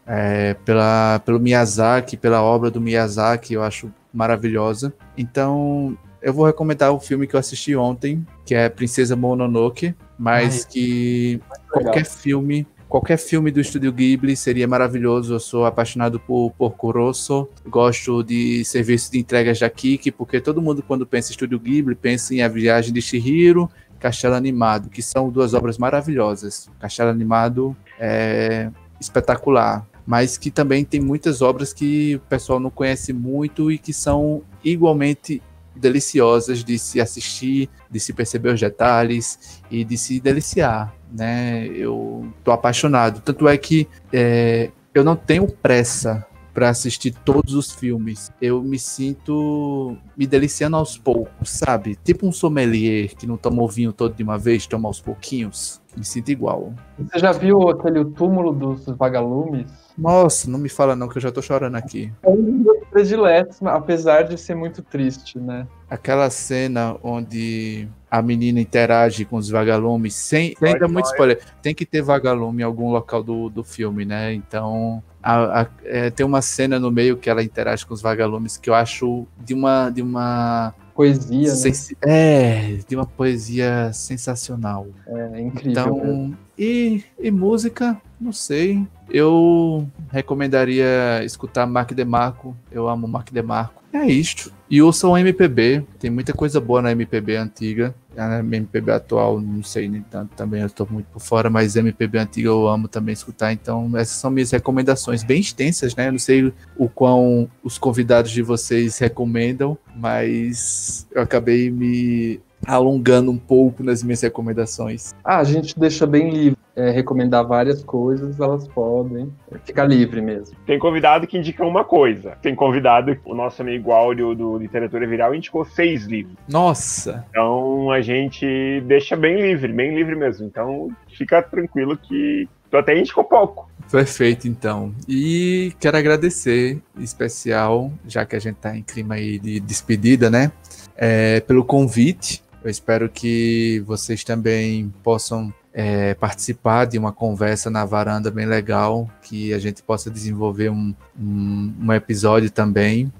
[0.05, 4.93] É, pela, pelo Miyazaki, pela obra do Miyazaki, eu acho maravilhosa.
[5.17, 10.65] Então, eu vou recomendar o filme que eu assisti ontem, que é Princesa Mononoke, mas
[10.65, 11.41] Ai, que
[11.72, 15.34] qualquer filme, qualquer filme do estúdio Ghibli seria maravilhoso.
[15.34, 20.61] Eu sou apaixonado por Porco Rosso, gosto de serviço de entregas da Kiki, porque todo
[20.61, 23.69] mundo quando pensa em estúdio Ghibli pensa em A Viagem de Chihiro,
[23.99, 26.69] Castelo Animado, que são duas obras maravilhosas.
[26.80, 28.69] Castelo Animado é
[28.99, 33.91] espetacular, mas que também tem muitas obras que o pessoal não conhece muito e que
[33.91, 35.41] são igualmente
[35.76, 41.67] deliciosas de se assistir, de se perceber os detalhes e de se deliciar, né?
[41.67, 43.22] Eu tô apaixonado.
[43.22, 48.32] Tanto é que é, eu não tenho pressa para assistir todos os filmes.
[48.41, 51.97] Eu me sinto me deliciando aos poucos, sabe?
[52.03, 55.80] Tipo um sommelier que não toma o vinho todo de uma vez, toma aos pouquinhos.
[55.95, 56.73] Me sinto igual.
[56.97, 59.67] Você já viu aquele túmulo dos vagalumes?
[59.97, 62.11] Nossa, não me fala não que eu já tô chorando aqui.
[62.23, 65.67] É um dos prediletos, apesar de ser muito triste, né?
[65.89, 71.39] Aquela cena onde a menina interage com os vagalumes, sem, sem dar muito spoiler.
[71.61, 74.33] Tem que ter vagalume em algum local do, do filme, né?
[74.33, 78.57] Então, a, a, é, tem uma cena no meio que ela interage com os vagalumes
[78.57, 79.89] que eu acho de uma.
[79.89, 81.71] De uma poesia, né?
[82.01, 84.87] É, de uma poesia sensacional.
[85.07, 85.71] É, incrível.
[85.71, 88.85] Então, e, e música, não sei.
[89.09, 92.55] Eu recomendaria escutar Mark DeMarco.
[92.71, 93.80] Eu amo Mark DeMarco.
[93.93, 94.51] É isto.
[94.69, 95.83] E ouçam MPB.
[95.99, 97.93] Tem muita coisa boa na MPB antiga.
[98.17, 102.17] A MPB atual, não sei nem tanto também, eu estou muito por fora, mas MPB
[102.17, 103.53] antiga eu amo também escutar.
[103.53, 106.09] Então, essas são minhas recomendações, bem extensas, né?
[106.09, 113.32] Eu não sei o quão os convidados de vocês recomendam, mas eu acabei me alongando
[113.32, 115.14] um pouco nas minhas recomendações.
[115.24, 116.62] Ah, a gente deixa bem livre.
[116.74, 119.30] É, recomendar várias coisas, elas podem.
[119.66, 120.55] Ficar livre mesmo.
[120.66, 122.38] Tem convidado que indica uma coisa.
[122.41, 126.34] Tem convidado, o nosso amigo Áureo do Literatura Viral indicou seis livros.
[126.47, 127.26] Nossa!
[127.30, 130.45] Então a gente deixa bem livre, bem livre mesmo.
[130.45, 133.70] Então fica tranquilo que tu até indicou pouco.
[133.91, 134.95] Perfeito, então.
[135.09, 140.30] E quero agradecer, em especial, já que a gente está em clima aí de despedida,
[140.30, 140.53] né?
[140.95, 147.86] É, pelo convite eu espero que vocês também possam é, participar de uma conversa na
[147.86, 153.12] varanda bem legal, que a gente possa desenvolver um, um, um episódio também.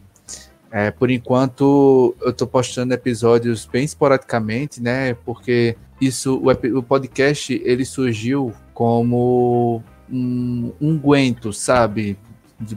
[0.70, 5.14] É, por enquanto, eu estou postando episódios bem esporadicamente, né?
[5.26, 12.18] Porque isso, o, o podcast, ele surgiu como um unguento, sabe?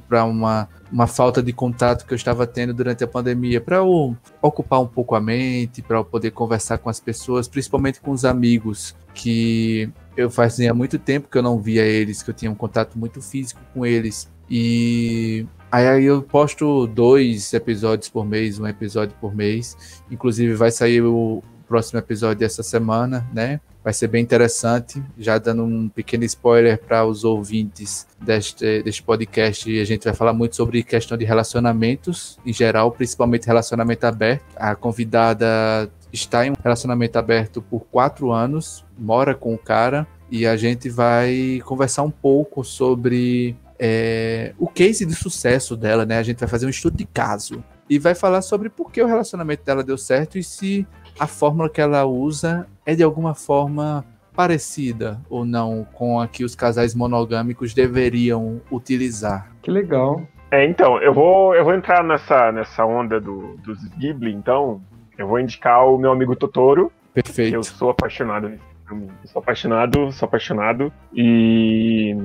[0.09, 4.16] Para uma, uma falta de contato que eu estava tendo durante a pandemia, para eu
[4.41, 8.24] ocupar um pouco a mente, para eu poder conversar com as pessoas, principalmente com os
[8.24, 12.55] amigos que eu fazia muito tempo que eu não via eles, que eu tinha um
[12.55, 14.30] contato muito físico com eles.
[14.49, 20.03] E aí eu posto dois episódios por mês, um episódio por mês.
[20.11, 23.61] Inclusive vai sair o próximo episódio dessa semana, né?
[23.83, 25.03] Vai ser bem interessante.
[25.19, 30.33] Já dando um pequeno spoiler para os ouvintes deste, deste podcast, a gente vai falar
[30.33, 34.45] muito sobre questão de relacionamentos em geral, principalmente relacionamento aberto.
[34.57, 40.47] A convidada está em um relacionamento aberto por quatro anos, mora com o cara, e
[40.47, 46.19] a gente vai conversar um pouco sobre é, o case de sucesso dela, né?
[46.19, 49.07] A gente vai fazer um estudo de caso e vai falar sobre por que o
[49.07, 50.87] relacionamento dela deu certo e se
[51.19, 54.05] a fórmula que ela usa é de alguma forma
[54.35, 59.51] parecida ou não com a que os casais monogâmicos deveriam utilizar.
[59.62, 60.23] Que legal.
[60.51, 64.81] É, então, eu vou, eu vou entrar nessa, nessa onda do, dos Ghibli, então.
[65.17, 66.93] Eu vou indicar o meu amigo Totoro.
[67.12, 67.55] Perfeito.
[67.55, 68.49] eu sou apaixonado
[68.91, 70.93] Eu sou apaixonado, sou apaixonado.
[71.12, 72.17] E,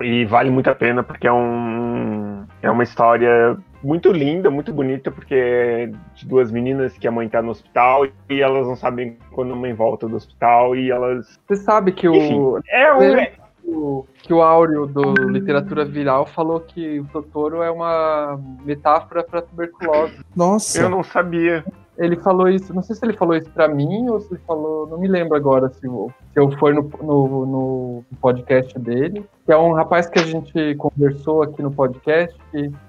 [0.00, 5.10] e vale muito a pena porque é um é uma história muito linda, muito bonita,
[5.10, 9.18] porque é de duas meninas que a mãe tá no hospital e elas não sabem
[9.30, 11.38] quando a mãe volta do hospital e elas.
[11.46, 12.60] Você sabe que Enfim, o.
[12.68, 13.44] É um.
[13.66, 19.40] O, que o Áureo do Literatura Viral falou que o Totoro é uma metáfora para
[19.40, 20.20] tuberculose.
[20.36, 20.82] Nossa!
[20.82, 21.64] Eu não sabia.
[21.96, 24.86] Ele falou isso, não sei se ele falou isso para mim ou se ele falou,
[24.88, 29.56] não me lembro agora se, eu, se eu no, no, no, podcast dele, que é
[29.56, 32.36] um rapaz que a gente conversou aqui no podcast,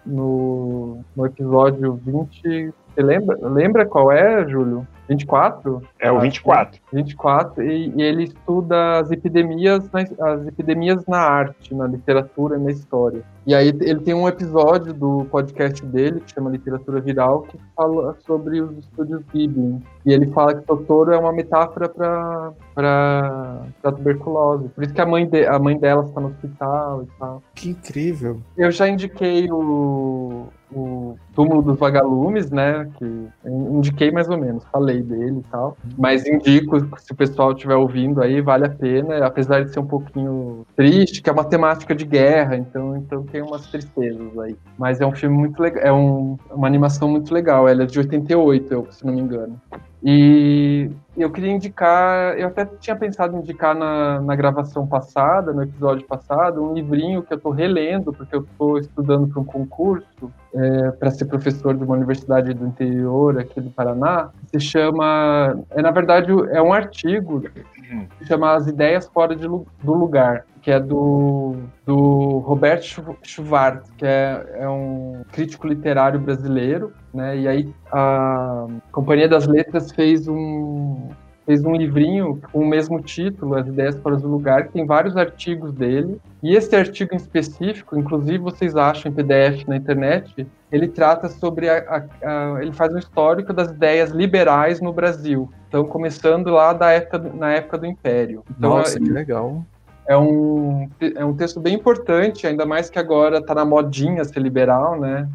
[0.05, 2.73] no, no episódio 20.
[2.95, 4.87] Você lembra, lembra qual é, Júlio?
[5.07, 5.81] 24?
[5.99, 6.79] É o 24.
[6.91, 12.71] 24, e, e ele estuda as epidemias, as epidemias na arte, na literatura e na
[12.71, 13.23] história.
[13.45, 18.17] E aí ele tem um episódio do podcast dele, que chama Literatura Viral, que fala
[18.25, 19.79] sobre os estúdios Ghibli.
[20.03, 24.69] E ele fala que Totoro é uma metáfora para tuberculose.
[24.69, 27.43] Por isso que a mãe, de, a mãe dela está no hospital e tal.
[27.53, 28.41] Que incrível.
[28.57, 32.89] Eu já indiquei o, o Túmulo dos Vagalumes, né?
[32.97, 35.77] Que indiquei mais ou menos, falei dele e tal.
[35.97, 39.85] Mas indico, se o pessoal estiver ouvindo aí, vale a pena, apesar de ser um
[39.85, 44.55] pouquinho triste, que é uma temática de guerra, então, então tem umas tristezas aí.
[44.77, 47.97] Mas é um filme muito legal, é um, uma animação muito legal, ela é de
[47.97, 49.59] 88, eu, se não me engano.
[50.07, 55.63] E eu queria indicar, eu até tinha pensado em indicar na, na gravação passada, no
[55.63, 60.31] episódio passado, um livrinho que eu estou relendo, porque eu estou estudando para um concurso,
[60.55, 65.81] é, para ser professor de uma universidade do interior aqui do Paraná, se chama, é
[65.81, 70.79] na verdade é um artigo que chama As Ideias Fora de, do Lugar, que é
[70.79, 77.37] do, do Roberto Schwartz, que é, é um crítico literário brasileiro, né?
[77.37, 81.09] E aí a Companhia das Letras fez um
[81.45, 85.15] fez um livrinho com o mesmo título, As Ideias Fora do Lugar, que tem vários
[85.15, 86.19] artigos dele.
[86.41, 91.69] E esse artigo em específico, inclusive vocês acham em PDF na internet, ele trata sobre
[91.69, 95.49] a, a, a, ele faz um histórico das ideias liberais no Brasil.
[95.67, 98.43] Então, começando lá da época, na época do Império.
[98.57, 99.63] Então, Nossa, que legal
[100.07, 104.39] é um, é um texto bem importante, ainda mais que agora tá na modinha ser
[104.39, 105.27] liberal, né?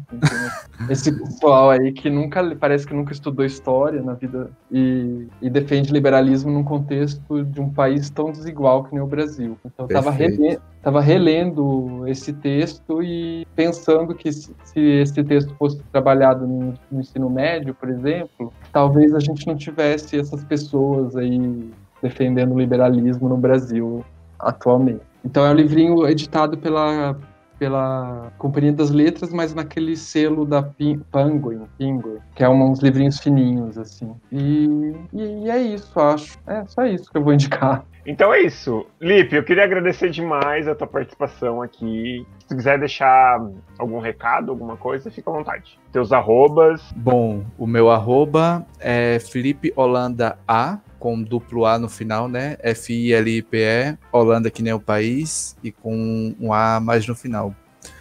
[0.89, 5.91] Esse pessoal aí que nunca, parece que nunca estudou história na vida e, e defende
[5.91, 9.57] liberalismo num contexto de um país tão desigual que nem o Brasil.
[9.65, 15.53] Então, eu tava, rele, tava relendo esse texto e pensando que se, se esse texto
[15.55, 21.17] fosse trabalhado no, no ensino médio, por exemplo, talvez a gente não tivesse essas pessoas
[21.17, 21.69] aí
[22.01, 24.03] defendendo o liberalismo no Brasil
[24.41, 25.01] atualmente.
[25.23, 27.15] Então é um livrinho editado pela,
[27.59, 33.77] pela Companhia das Letras, mas naquele selo da Penguin, Penguin que é uns livrinhos fininhos,
[33.77, 34.15] assim.
[34.31, 36.37] E, e é isso, acho.
[36.47, 37.85] É só isso que eu vou indicar.
[38.05, 38.85] Então é isso.
[38.99, 42.25] Lipe, eu queria agradecer demais a tua participação aqui.
[42.39, 43.39] Se tu quiser deixar
[43.77, 45.79] algum recado, alguma coisa, fica à vontade.
[45.91, 46.81] Teus arrobas.
[46.95, 52.57] Bom, o meu arroba é Felipe Holanda A, com duplo A no final, né?
[52.61, 57.55] F-I-L-I-P-E, Holanda que nem o país, e com um A mais no final.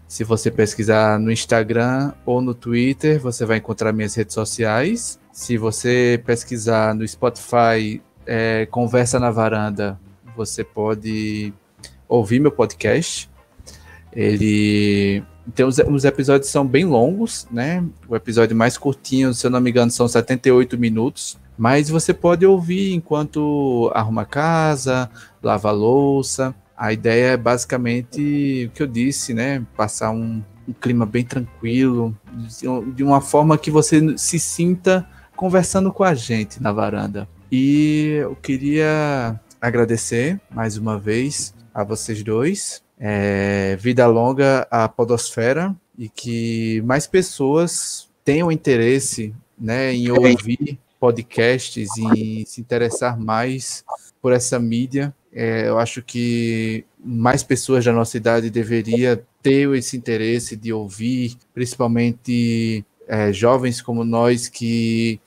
[0.06, 5.18] Se você pesquisar no Instagram ou no Twitter, você vai encontrar minhas redes sociais.
[5.32, 9.98] Se você pesquisar no Spotify, é, Conversa na Varanda,
[10.36, 11.54] você pode
[12.06, 13.30] ouvir meu podcast.
[14.12, 15.24] Ele
[15.66, 17.82] os, os episódios são bem longos, né?
[18.06, 21.38] O episódio mais curtinho, se eu não me engano, são 78 minutos.
[21.60, 25.10] Mas você pode ouvir enquanto arruma casa,
[25.42, 26.54] lava louça.
[26.74, 29.62] A ideia é basicamente o que eu disse, né?
[29.76, 32.16] Passar um, um clima bem tranquilo,
[32.94, 35.06] de uma forma que você se sinta
[35.36, 37.28] conversando com a gente na varanda.
[37.52, 42.82] E eu queria agradecer mais uma vez a vocês dois.
[42.98, 51.88] É, vida longa à Podosfera e que mais pessoas tenham interesse né, em ouvir podcasts
[51.96, 53.82] e se interessar mais
[54.20, 55.14] por essa mídia.
[55.32, 61.36] É, eu acho que mais pessoas da nossa idade deveria ter esse interesse de ouvir,
[61.54, 65.18] principalmente é, jovens como nós que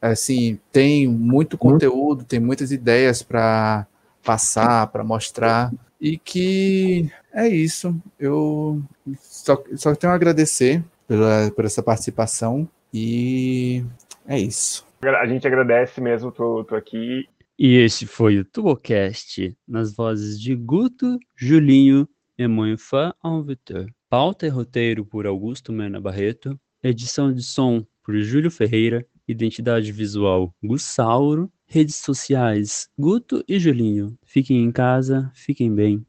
[0.00, 3.86] assim tem muito conteúdo, tem muitas ideias para
[4.24, 7.94] passar, para mostrar e que é isso.
[8.18, 8.82] Eu
[9.20, 13.84] só, só tenho a agradecer pela, por essa participação e
[14.26, 14.84] é isso.
[15.04, 17.28] A gente agradece mesmo, tô, tô aqui.
[17.58, 23.86] E esse foi o Tubocast, nas vozes de Guto, Julinho e Moinfã Alvitor.
[24.08, 26.56] Pauta e roteiro por Augusto Mena Barreto.
[26.80, 29.04] Edição de som por Júlio Ferreira.
[29.26, 31.50] Identidade visual Gussauro.
[31.66, 34.16] Redes sociais Guto e Julinho.
[34.24, 36.06] Fiquem em casa, fiquem bem.